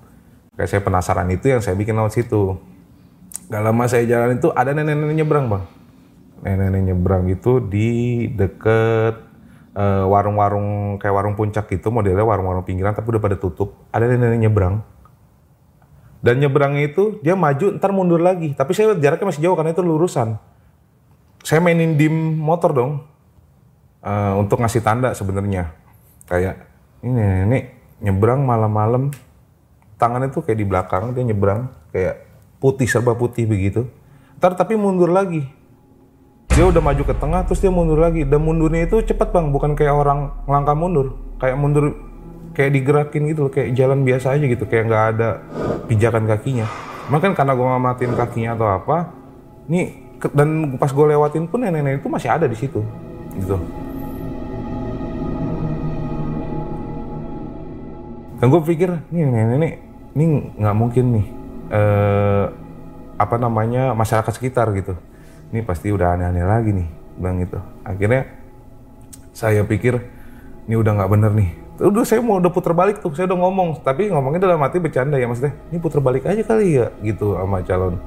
kayak 0.57 0.69
saya 0.73 0.81
penasaran 0.81 1.29
itu 1.29 1.53
yang 1.53 1.61
saya 1.61 1.77
bikin 1.77 1.93
lewat 1.93 2.17
situ 2.17 2.57
Gak 3.45 3.61
lama 3.61 3.85
saya 3.85 4.09
jalan 4.09 4.41
itu 4.41 4.49
ada 4.49 4.73
nenek-nenek 4.73 5.21
nyebrang 5.21 5.45
bang. 5.45 5.63
Nenek-nenek 6.41 6.81
nyebrang 6.89 7.23
itu 7.29 7.61
di 7.61 7.89
deket 8.33 9.21
eh, 9.77 10.05
warung-warung 10.09 10.97
kayak 10.97 11.13
warung 11.13 11.35
puncak 11.37 11.69
gitu 11.69 11.93
modelnya 11.93 12.25
warung-warung 12.25 12.65
pinggiran 12.65 12.97
tapi 12.97 13.13
udah 13.13 13.21
pada 13.21 13.37
tutup. 13.37 13.85
Ada 13.93 14.09
nenek-nenek 14.09 14.49
nyebrang. 14.49 14.81
Dan 16.25 16.41
nyebrangnya 16.41 16.89
itu 16.89 17.21
dia 17.21 17.37
maju 17.37 17.77
ntar 17.77 17.93
mundur 17.93 18.17
lagi. 18.17 18.57
Tapi 18.57 18.73
saya 18.73 18.97
jaraknya 18.97 19.29
masih 19.29 19.45
jauh 19.45 19.53
karena 19.53 19.77
itu 19.77 19.85
lurusan. 19.85 20.41
Saya 21.45 21.61
mainin 21.61 21.93
dim 21.93 22.41
motor 22.41 22.73
dong. 22.73 23.05
Eh, 24.01 24.33
untuk 24.33 24.57
ngasih 24.57 24.81
tanda 24.81 25.13
sebenarnya. 25.13 25.69
Kayak 26.25 26.65
ini 27.05 27.21
nenek 27.21 27.63
nyebrang 28.01 28.41
malam-malam. 28.41 29.13
Tangannya 30.01 30.33
tuh 30.33 30.41
kayak 30.41 30.57
di 30.57 30.65
belakang 30.65 31.13
dia 31.13 31.21
nyebrang 31.21 31.69
kayak 31.93 32.25
putih 32.57 32.89
serba 32.89 33.13
putih 33.13 33.45
begitu. 33.45 33.85
Ntar 34.41 34.57
tapi 34.57 34.73
mundur 34.73 35.13
lagi. 35.13 35.45
Dia 36.57 36.65
udah 36.65 36.81
maju 36.81 37.05
ke 37.05 37.13
tengah 37.13 37.45
terus 37.45 37.61
dia 37.61 37.69
mundur 37.69 38.01
lagi. 38.01 38.25
Dan 38.25 38.41
mundurnya 38.41 38.89
itu 38.89 38.97
cepat 39.05 39.29
bang, 39.29 39.53
bukan 39.53 39.77
kayak 39.77 39.93
orang 39.93 40.33
langkah 40.49 40.73
mundur. 40.73 41.21
Kayak 41.37 41.61
mundur 41.61 41.93
kayak 42.55 42.71
digerakin 42.71 43.23
gitu 43.29 43.39
loh, 43.45 43.51
kayak 43.51 43.75
jalan 43.75 44.07
biasa 44.07 44.33
aja 44.33 44.45
gitu, 44.47 44.63
kayak 44.65 44.87
nggak 44.87 45.05
ada 45.15 45.29
pijakan 45.91 46.23
kakinya. 46.25 46.65
Mungkin 47.11 47.35
karena 47.35 47.53
gue 47.53 47.67
ngamatin 47.67 48.11
kakinya 48.15 48.55
atau 48.55 48.67
apa, 48.71 49.11
nih 49.67 49.91
dan 50.33 50.79
pas 50.79 50.89
gue 50.89 51.05
lewatin 51.05 51.45
pun 51.45 51.61
nenek-nenek 51.61 52.01
itu 52.01 52.09
masih 52.09 52.31
ada 52.31 52.47
di 52.47 52.57
situ, 52.57 52.81
gitu. 53.35 53.59
Dan 58.39 58.47
gue 58.49 58.61
pikir, 58.63 58.89
nih 59.11 59.21
nenek-nenek, 59.27 59.73
ini 60.15 60.25
nggak 60.55 60.75
mungkin 60.75 61.05
nih, 61.19 61.25
eh, 61.75 62.45
apa 63.19 63.35
namanya 63.35 63.91
masyarakat 63.93 64.31
sekitar 64.31 64.71
gitu. 64.75 64.95
Ini 65.51 65.61
pasti 65.61 65.91
udah 65.91 66.15
aneh-aneh 66.15 66.43
lagi 66.47 66.71
nih, 66.71 66.87
bilang 67.19 67.37
gitu. 67.43 67.59
Akhirnya 67.83 68.27
saya 69.35 69.61
pikir 69.67 69.99
ini 70.65 70.75
udah 70.79 70.91
nggak 70.95 71.11
bener 71.11 71.31
nih. 71.35 71.64
Udah 71.75 72.07
saya 72.07 72.23
mau 72.23 72.39
udah 72.39 72.47
puter 72.47 72.71
balik 72.71 73.03
tuh, 73.03 73.11
saya 73.11 73.27
udah 73.27 73.35
ngomong, 73.35 73.83
tapi 73.83 74.07
ngomongnya 74.07 74.47
dalam 74.47 74.63
hati 74.63 74.79
bercanda 74.79 75.19
ya 75.19 75.27
maksudnya. 75.27 75.59
Ini 75.71 75.77
puter 75.83 75.99
balik 75.99 76.23
aja 76.23 76.39
kali 76.39 76.79
ya, 76.79 76.87
gitu 77.03 77.35
sama 77.35 77.59
calon. 77.67 77.99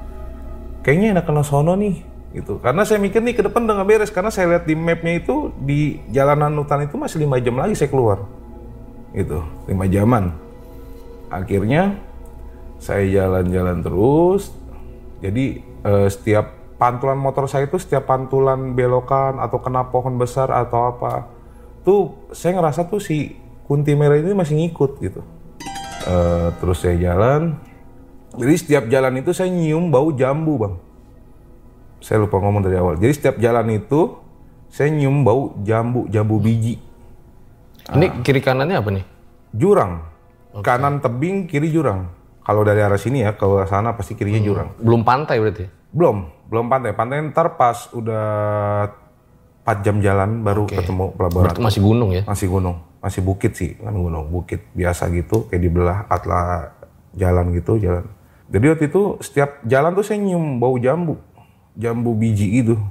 Kayaknya 0.81 1.07
enak 1.13 1.25
kena 1.29 1.43
sono 1.45 1.77
nih, 1.77 2.01
gitu. 2.33 2.57
Karena 2.57 2.81
saya 2.81 2.97
mikir 2.97 3.21
nih 3.21 3.37
ke 3.37 3.45
depan 3.45 3.69
udah 3.69 3.77
nggak 3.77 3.89
beres, 3.93 4.09
karena 4.09 4.33
saya 4.33 4.57
lihat 4.57 4.65
di 4.65 4.73
mapnya 4.73 5.21
itu 5.21 5.53
di 5.61 6.01
jalanan 6.09 6.57
hutan 6.57 6.89
itu 6.89 6.97
masih 6.97 7.21
lima 7.21 7.37
jam 7.37 7.61
lagi 7.61 7.77
saya 7.77 7.93
keluar, 7.93 8.25
gitu, 9.13 9.45
lima 9.69 9.85
jaman. 9.85 10.33
Akhirnya 11.29 12.01
saya 12.81 13.05
jalan-jalan 13.05 13.85
terus. 13.85 14.49
Jadi 15.21 15.61
eh, 15.61 16.07
setiap 16.09 16.57
pantulan 16.81 17.19
motor 17.19 17.45
saya 17.45 17.69
itu 17.69 17.77
setiap 17.77 18.09
pantulan 18.09 18.73
belokan 18.73 19.37
atau 19.37 19.61
kena 19.61 19.93
pohon 19.93 20.17
besar 20.17 20.49
atau 20.49 20.95
apa, 20.95 21.29
tuh 21.85 22.17
saya 22.33 22.57
ngerasa 22.57 22.89
tuh 22.89 23.03
si 23.03 23.35
kunti 23.69 23.93
merah 23.93 24.17
ini 24.17 24.33
masih 24.33 24.57
ngikut 24.57 24.97
gitu. 24.97 25.21
Eh, 26.09 26.49
terus 26.57 26.81
saya 26.81 26.97
jalan. 26.97 27.53
Jadi 28.33 28.55
setiap 28.57 28.89
jalan 28.89 29.21
itu 29.21 29.29
saya 29.29 29.53
nyium 29.53 29.93
bau 29.93 30.09
jambu 30.09 30.57
bang. 30.57 30.73
Saya 32.01 32.25
lupa 32.25 32.41
ngomong 32.41 32.65
dari 32.65 32.81
awal. 32.81 32.97
Jadi 32.97 33.13
setiap 33.13 33.35
jalan 33.37 33.69
itu 33.69 34.17
saya 34.73 34.89
nyium 34.89 35.21
bau 35.21 35.53
jambu, 35.61 36.09
jambu 36.09 36.41
biji. 36.41 36.81
Ini 37.93 38.25
kiri 38.25 38.41
kanannya 38.41 38.81
apa 38.81 38.89
nih? 38.89 39.05
Jurang. 39.53 40.01
Kanan 40.65 40.97
tebing, 40.97 41.45
kiri 41.45 41.69
jurang. 41.69 42.09
Kalau 42.41 42.65
dari 42.65 42.81
arah 42.81 42.97
sini 42.97 43.21
ya, 43.21 43.37
ke 43.37 43.45
sana 43.69 43.93
pasti 43.93 44.17
kirinya 44.17 44.41
jurang. 44.41 44.69
Belum 44.81 45.05
pantai 45.05 45.37
berarti? 45.37 45.69
Belum, 45.93 46.25
belum 46.49 46.65
pantai. 46.69 46.97
Pantai 46.97 47.21
ntar 47.29 47.53
pas 47.53 47.89
udah 47.93 48.25
4 49.69 49.85
jam 49.85 50.01
jalan 50.01 50.41
baru 50.41 50.65
ketemu 50.65 51.13
pelabuhan. 51.13 51.45
Berarti 51.53 51.61
masih 51.61 51.81
gunung 51.85 52.09
ya? 52.09 52.25
Masih 52.25 52.47
gunung, 52.49 52.81
masih 52.97 53.21
bukit 53.21 53.53
sih, 53.53 53.77
kan 53.77 53.93
gunung, 53.93 54.25
bukit 54.33 54.65
biasa 54.73 55.05
gitu, 55.13 55.45
kayak 55.45 55.61
dibelah 55.61 55.99
atla 56.09 56.73
jalan 57.13 57.53
gitu, 57.53 57.77
jalan. 57.77 58.09
Jadi 58.49 58.65
waktu 58.65 58.85
itu 58.89 59.21
setiap 59.21 59.61
jalan 59.61 59.93
tuh 59.93 60.01
saya 60.01 60.17
nyium 60.17 60.57
bau 60.57 60.73
jambu, 60.81 61.21
jambu 61.77 62.17
biji 62.17 62.65
gitu. 62.65 62.81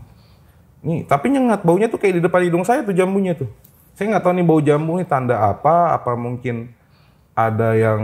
Nih, 0.87 1.03
tapi 1.03 1.35
nyengat 1.35 1.67
baunya 1.67 1.91
tuh 1.91 1.99
kayak 1.99 2.23
di 2.23 2.23
depan 2.23 2.47
hidung 2.47 2.62
saya 2.62 2.87
tuh 2.87 2.95
jambunya 2.95 3.35
tuh. 3.35 3.51
Saya 3.99 4.14
nggak 4.14 4.23
tahu 4.23 4.33
nih 4.38 4.47
bau 4.47 4.61
jambu 4.62 5.03
nih 5.03 5.09
tanda 5.11 5.43
apa, 5.43 5.99
apa 5.99 6.14
mungkin 6.14 6.71
ada 7.35 7.75
yang 7.75 8.03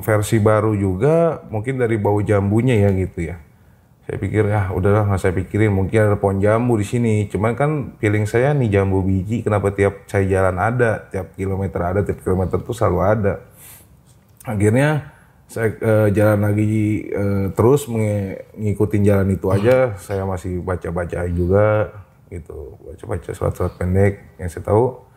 versi 0.00 0.40
baru 0.40 0.72
juga, 0.72 1.44
mungkin 1.52 1.76
dari 1.76 2.00
bau 2.00 2.24
jambunya 2.24 2.72
ya 2.72 2.88
gitu 2.96 3.28
ya. 3.28 3.36
Saya 4.12 4.28
pikir 4.28 4.44
ya 4.44 4.68
udahlah 4.76 5.08
nggak 5.08 5.20
saya 5.24 5.32
pikirin 5.32 5.72
mungkin 5.72 6.04
ada 6.04 6.20
pohon 6.20 6.36
jambu 6.36 6.76
di 6.76 6.84
sini. 6.84 7.32
Cuman 7.32 7.56
kan 7.56 7.96
feeling 7.96 8.28
saya 8.28 8.52
nih 8.52 8.68
jambu 8.68 9.00
biji 9.00 9.40
kenapa 9.40 9.72
tiap 9.72 10.04
saya 10.04 10.28
jalan 10.28 10.60
ada, 10.60 11.08
tiap 11.08 11.32
kilometer 11.32 11.80
ada, 11.80 12.04
tiap 12.04 12.20
kilometer 12.20 12.60
tuh 12.60 12.76
selalu 12.76 13.00
ada. 13.00 13.40
Akhirnya 14.44 15.16
saya 15.48 15.72
eh, 15.80 16.08
jalan 16.12 16.44
lagi 16.44 17.08
eh, 17.08 17.46
terus 17.56 17.88
ngikutin 17.88 19.00
jalan 19.00 19.32
itu 19.32 19.48
aja. 19.48 19.96
Saya 19.96 20.28
masih 20.28 20.60
baca-baca 20.60 21.24
juga 21.32 21.88
gitu, 22.28 22.76
baca-baca 22.84 23.32
surat-surat 23.32 23.80
pendek 23.80 24.36
yang 24.36 24.52
saya 24.52 24.68
tahu. 24.68 25.08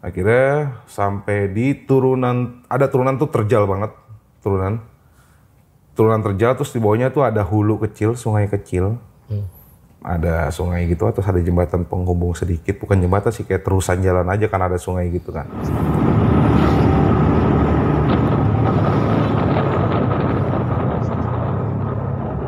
Akhirnya 0.00 0.80
sampai 0.88 1.52
di 1.52 1.76
turunan, 1.84 2.64
ada 2.72 2.88
turunan 2.88 3.20
tuh 3.20 3.28
terjal 3.28 3.68
banget, 3.68 3.92
turunan 4.40 4.80
turunan 6.00 6.24
terjal 6.24 6.56
terus 6.56 6.72
di 6.72 6.80
bawahnya 6.80 7.12
tuh 7.12 7.28
ada 7.28 7.44
hulu 7.44 7.76
kecil, 7.84 8.16
sungai 8.16 8.48
kecil. 8.48 8.96
Ada 10.00 10.48
sungai 10.48 10.88
gitu 10.88 11.04
atau 11.04 11.20
ada 11.20 11.44
jembatan 11.44 11.84
penghubung 11.84 12.32
sedikit, 12.32 12.80
bukan 12.80 13.04
jembatan 13.04 13.28
sih 13.36 13.44
kayak 13.44 13.60
terusan 13.68 14.00
jalan 14.00 14.24
aja 14.32 14.48
kan 14.48 14.64
ada 14.64 14.80
sungai 14.80 15.12
gitu 15.12 15.28
kan. 15.28 15.44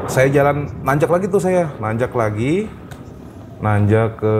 Saya 0.08 0.32
jalan 0.32 0.72
nanjak 0.80 1.12
lagi 1.12 1.28
tuh 1.28 1.44
saya, 1.44 1.68
nanjak 1.76 2.16
lagi, 2.16 2.72
nanjak 3.60 4.16
ke 4.16 4.34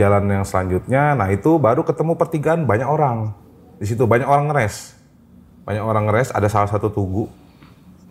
jalan 0.00 0.24
yang 0.40 0.44
selanjutnya. 0.48 1.12
Nah 1.12 1.28
itu 1.28 1.60
baru 1.60 1.84
ketemu 1.84 2.16
pertigaan 2.16 2.64
banyak 2.64 2.88
orang. 2.88 3.36
Di 3.76 3.84
situ 3.84 4.08
banyak 4.08 4.24
orang 4.24 4.48
ngeres, 4.48 4.96
banyak 5.68 5.84
orang 5.84 6.08
ngeres. 6.08 6.32
Ada 6.32 6.48
salah 6.48 6.72
satu 6.72 6.88
tugu, 6.88 7.28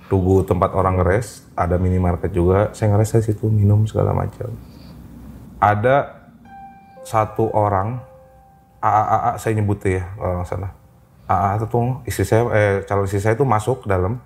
tugu 0.07 0.43
tempat 0.43 0.71
orang 0.71 0.99
ngeres, 0.99 1.47
ada 1.53 1.75
minimarket 1.75 2.31
juga. 2.31 2.71
Saya 2.71 2.95
ngeres 2.95 3.19
di 3.19 3.31
situ 3.31 3.51
minum 3.51 3.83
segala 3.83 4.15
macam. 4.15 4.51
Ada 5.59 6.17
satu 7.03 7.51
orang, 7.51 7.99
AA, 8.83 9.03
AA 9.03 9.31
saya 9.39 9.53
nyebutnya 9.59 9.91
ya 9.99 10.03
orang 10.19 10.47
sana. 10.47 10.69
AA 11.27 11.59
itu 11.59 11.65
tuh 11.67 11.85
istri 12.07 12.23
saya, 12.23 12.43
eh, 12.55 12.75
calon 12.87 13.07
istri 13.07 13.19
saya 13.19 13.35
itu 13.35 13.43
masuk 13.43 13.83
ke 13.83 13.87
dalam 13.91 14.19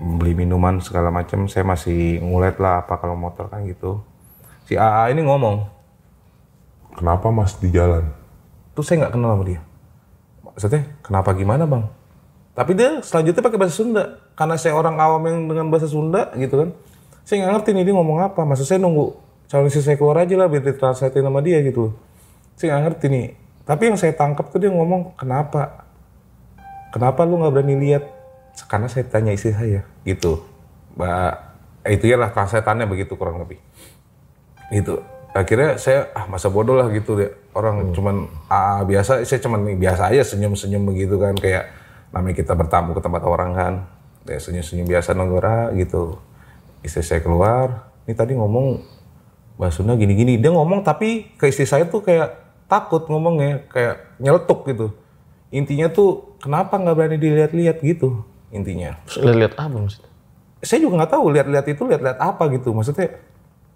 beli 0.00 0.36
minuman 0.36 0.80
segala 0.80 1.08
macam. 1.08 1.48
Saya 1.48 1.64
masih 1.64 2.20
ngulet 2.20 2.56
lah 2.60 2.84
apa 2.84 3.00
kalau 3.00 3.16
motor 3.16 3.48
kan 3.48 3.64
gitu. 3.64 4.00
Si 4.68 4.76
AA 4.76 5.16
ini 5.16 5.24
ngomong, 5.24 5.64
kenapa 6.96 7.32
mas 7.32 7.56
di 7.56 7.72
jalan? 7.72 8.08
Tuh 8.76 8.84
saya 8.84 9.04
nggak 9.04 9.14
kenal 9.16 9.36
sama 9.36 9.44
dia. 9.48 9.60
Maksudnya 10.44 10.82
kenapa 11.00 11.30
gimana 11.32 11.64
bang? 11.64 11.84
Tapi 12.52 12.76
dia 12.76 13.00
selanjutnya 13.00 13.40
pakai 13.40 13.58
bahasa 13.58 13.74
Sunda. 13.80 14.04
Karena 14.40 14.56
saya 14.56 14.72
orang 14.72 14.96
awam 14.96 15.20
yang 15.28 15.52
dengan 15.52 15.68
bahasa 15.68 15.84
Sunda 15.84 16.32
gitu 16.32 16.64
kan. 16.64 16.72
Saya 17.28 17.44
nggak 17.44 17.60
ngerti 17.60 17.70
nih 17.76 17.84
dia 17.84 17.92
ngomong 17.92 18.24
apa. 18.24 18.40
Maksud 18.48 18.64
saya 18.64 18.80
nunggu 18.80 19.12
calon 19.52 19.68
istri 19.68 19.84
saya 19.84 20.00
keluar 20.00 20.24
aja 20.24 20.32
lah 20.40 20.48
biar 20.48 20.64
ditranslate 20.64 21.20
sama 21.20 21.44
dia 21.44 21.60
gitu. 21.60 21.92
Saya 22.56 22.72
nggak 22.72 22.82
ngerti 22.88 23.06
nih. 23.12 23.26
Tapi 23.68 23.82
yang 23.92 24.00
saya 24.00 24.16
tangkap 24.16 24.48
tuh 24.48 24.64
dia 24.64 24.72
ngomong 24.72 25.12
kenapa? 25.20 25.84
Kenapa 26.88 27.28
lu 27.28 27.36
nggak 27.36 27.52
berani 27.52 27.76
lihat? 27.84 28.08
Karena 28.64 28.88
saya 28.88 29.04
tanya 29.12 29.36
istri 29.36 29.52
saya 29.52 29.84
gitu. 30.08 30.40
Mbak, 30.96 31.32
itu 31.92 32.04
ya 32.08 32.16
lah 32.16 32.32
translatannya 32.32 32.88
begitu 32.88 33.20
kurang 33.20 33.44
lebih. 33.44 33.60
Gitu. 34.72 35.04
Akhirnya 35.36 35.76
saya 35.76 36.08
ah 36.16 36.24
masa 36.32 36.48
bodoh 36.48 36.80
lah 36.80 36.88
gitu 36.88 37.12
deh. 37.12 37.28
Orang 37.52 37.92
cuman 37.92 38.24
ah 38.48 38.80
biasa 38.88 39.20
saya 39.28 39.36
cuman 39.44 39.76
biasa 39.76 40.16
aja 40.16 40.24
senyum-senyum 40.32 40.88
begitu 40.88 41.20
kan 41.20 41.36
kayak 41.36 41.68
namanya 42.08 42.40
kita 42.40 42.56
bertamu 42.56 42.96
ke 42.96 43.04
tempat 43.04 43.20
orang 43.28 43.52
kan. 43.52 43.74
Ya 44.28 44.36
senyum-senyum 44.36 44.86
biasa 44.88 45.16
negara 45.16 45.72
gitu. 45.76 46.20
Istri 46.80 47.02
saya 47.04 47.20
keluar, 47.20 47.92
ini 48.08 48.16
tadi 48.16 48.32
ngomong 48.36 48.80
Mbak 49.60 49.70
Sunda 49.76 49.92
gini-gini. 49.96 50.40
Dia 50.40 50.52
ngomong 50.52 50.80
tapi 50.80 51.36
ke 51.36 51.52
istri 51.52 51.68
saya 51.68 51.84
tuh 51.84 52.00
kayak 52.00 52.36
takut 52.64 53.04
ngomongnya, 53.10 53.68
kayak 53.68 54.16
nyeletuk 54.16 54.64
gitu. 54.68 54.96
Intinya 55.50 55.90
tuh 55.90 56.38
kenapa 56.40 56.78
nggak 56.78 56.96
berani 56.96 57.16
dilihat-lihat 57.20 57.82
gitu 57.82 58.24
intinya. 58.54 58.98
Terus 59.06 59.34
lihat 59.34 59.54
apa 59.58 59.76
maksudnya? 59.76 60.10
Saya 60.62 60.78
juga 60.84 61.02
nggak 61.02 61.12
tahu 61.12 61.24
lihat-lihat 61.32 61.66
itu 61.68 61.82
lihat-lihat 61.84 62.18
apa 62.20 62.42
gitu. 62.54 62.70
Maksudnya 62.72 63.18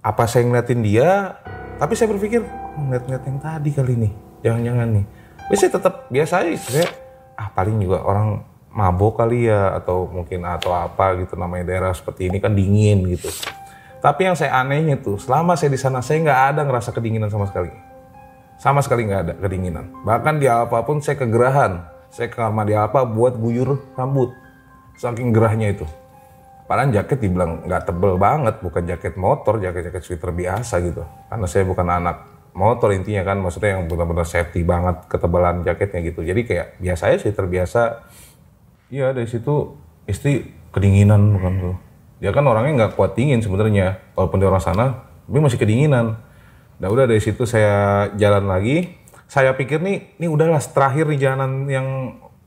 apa 0.04 0.22
saya 0.28 0.44
ngeliatin 0.46 0.80
dia, 0.84 1.40
tapi 1.80 1.96
saya 1.96 2.12
berpikir 2.12 2.44
ngeliat-ngeliat 2.78 3.24
yang 3.24 3.38
tadi 3.40 3.70
kali 3.72 3.92
ini. 3.96 4.10
Jangan-jangan 4.44 4.88
nih. 4.92 5.04
Tapi 5.44 5.54
saya 5.56 5.70
tetap 5.72 5.94
biasa 6.08 6.34
aja. 6.44 6.52
Saya, 6.60 6.88
ah 7.36 7.48
paling 7.52 7.76
juga 7.80 8.04
orang 8.04 8.53
mabok 8.74 9.22
kali 9.22 9.46
ya 9.46 9.78
atau 9.78 10.10
mungkin 10.10 10.42
atau 10.42 10.74
apa 10.74 11.14
gitu 11.22 11.38
namanya 11.38 11.70
daerah 11.70 11.94
seperti 11.94 12.26
ini 12.26 12.42
kan 12.42 12.52
dingin 12.52 13.06
gitu. 13.06 13.30
Tapi 14.02 14.28
yang 14.28 14.36
saya 14.36 14.60
anehnya 14.60 15.00
tuh 15.00 15.16
selama 15.16 15.54
saya 15.56 15.72
di 15.72 15.80
sana 15.80 16.02
saya 16.04 16.20
nggak 16.20 16.40
ada 16.52 16.60
ngerasa 16.66 16.90
kedinginan 16.92 17.30
sama 17.30 17.46
sekali. 17.48 17.70
Sama 18.58 18.82
sekali 18.82 19.06
nggak 19.08 19.22
ada 19.30 19.34
kedinginan. 19.38 19.88
Bahkan 20.02 20.42
di 20.42 20.50
apa 20.50 20.82
pun 20.82 20.98
saya 21.00 21.16
kegerahan. 21.16 21.86
Saya 22.14 22.30
ke 22.30 22.38
kamar 22.38 22.66
di 22.66 22.76
apa 22.78 23.02
buat 23.02 23.34
guyur 23.34 23.94
rambut. 23.98 24.30
Saking 24.98 25.34
gerahnya 25.34 25.74
itu. 25.74 25.86
Padahal 26.64 26.94
jaket 26.94 27.18
dibilang 27.20 27.66
nggak 27.66 27.90
tebel 27.90 28.16
banget, 28.16 28.62
bukan 28.62 28.82
jaket 28.88 29.14
motor, 29.20 29.60
jaket-jaket 29.60 30.02
sweater 30.02 30.30
biasa 30.32 30.74
gitu. 30.80 31.02
Karena 31.28 31.46
saya 31.50 31.64
bukan 31.68 31.86
anak 31.90 32.16
motor 32.54 32.94
intinya 32.94 33.26
kan, 33.26 33.42
maksudnya 33.42 33.76
yang 33.76 33.90
benar-benar 33.90 34.24
safety 34.24 34.64
banget 34.64 35.04
ketebalan 35.10 35.60
jaketnya 35.66 36.00
gitu. 36.06 36.24
Jadi 36.24 36.40
kayak 36.46 36.66
biasa 36.80 37.02
aja 37.10 37.16
sweater 37.20 37.46
biasa. 37.50 37.82
Iya 38.92 39.16
dari 39.16 39.28
situ 39.28 39.76
istri 40.04 40.52
kedinginan 40.74 41.36
bukan 41.38 41.52
tuh. 41.60 41.76
Dia 42.20 42.30
kan 42.32 42.44
orangnya 42.44 42.84
nggak 42.84 42.92
kuat 42.96 43.16
dingin 43.16 43.40
sebenarnya, 43.40 44.00
walaupun 44.16 44.40
dia 44.40 44.48
orang 44.48 44.64
sana, 44.64 44.86
tapi 45.28 45.38
masih 45.40 45.60
kedinginan. 45.60 46.16
Nah 46.80 46.88
udah 46.88 47.04
dari 47.08 47.20
situ 47.20 47.44
saya 47.44 48.08
jalan 48.16 48.48
lagi. 48.48 48.96
Saya 49.24 49.56
pikir 49.56 49.80
nih, 49.80 50.20
ini 50.20 50.26
udahlah 50.28 50.60
terakhir 50.60 51.10
nih 51.10 51.18
jalanan 51.20 51.66
yang 51.66 51.86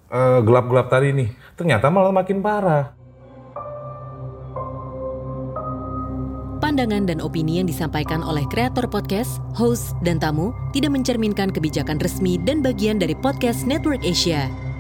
eh, 0.10 0.40
gelap-gelap 0.46 0.88
tadi 0.88 1.14
nih. 1.14 1.30
Ternyata 1.58 1.90
malah 1.90 2.14
makin 2.14 2.40
parah. 2.40 2.98
Pandangan 6.58 7.06
dan 7.06 7.22
opini 7.22 7.62
yang 7.62 7.70
disampaikan 7.70 8.26
oleh 8.26 8.44
kreator 8.50 8.90
podcast, 8.90 9.38
host, 9.54 9.94
dan 10.02 10.18
tamu 10.18 10.58
tidak 10.74 10.90
mencerminkan 10.90 11.54
kebijakan 11.54 12.02
resmi 12.02 12.42
dan 12.42 12.66
bagian 12.66 12.98
dari 12.98 13.14
podcast 13.14 13.70
Network 13.70 14.02
Asia. 14.02 14.67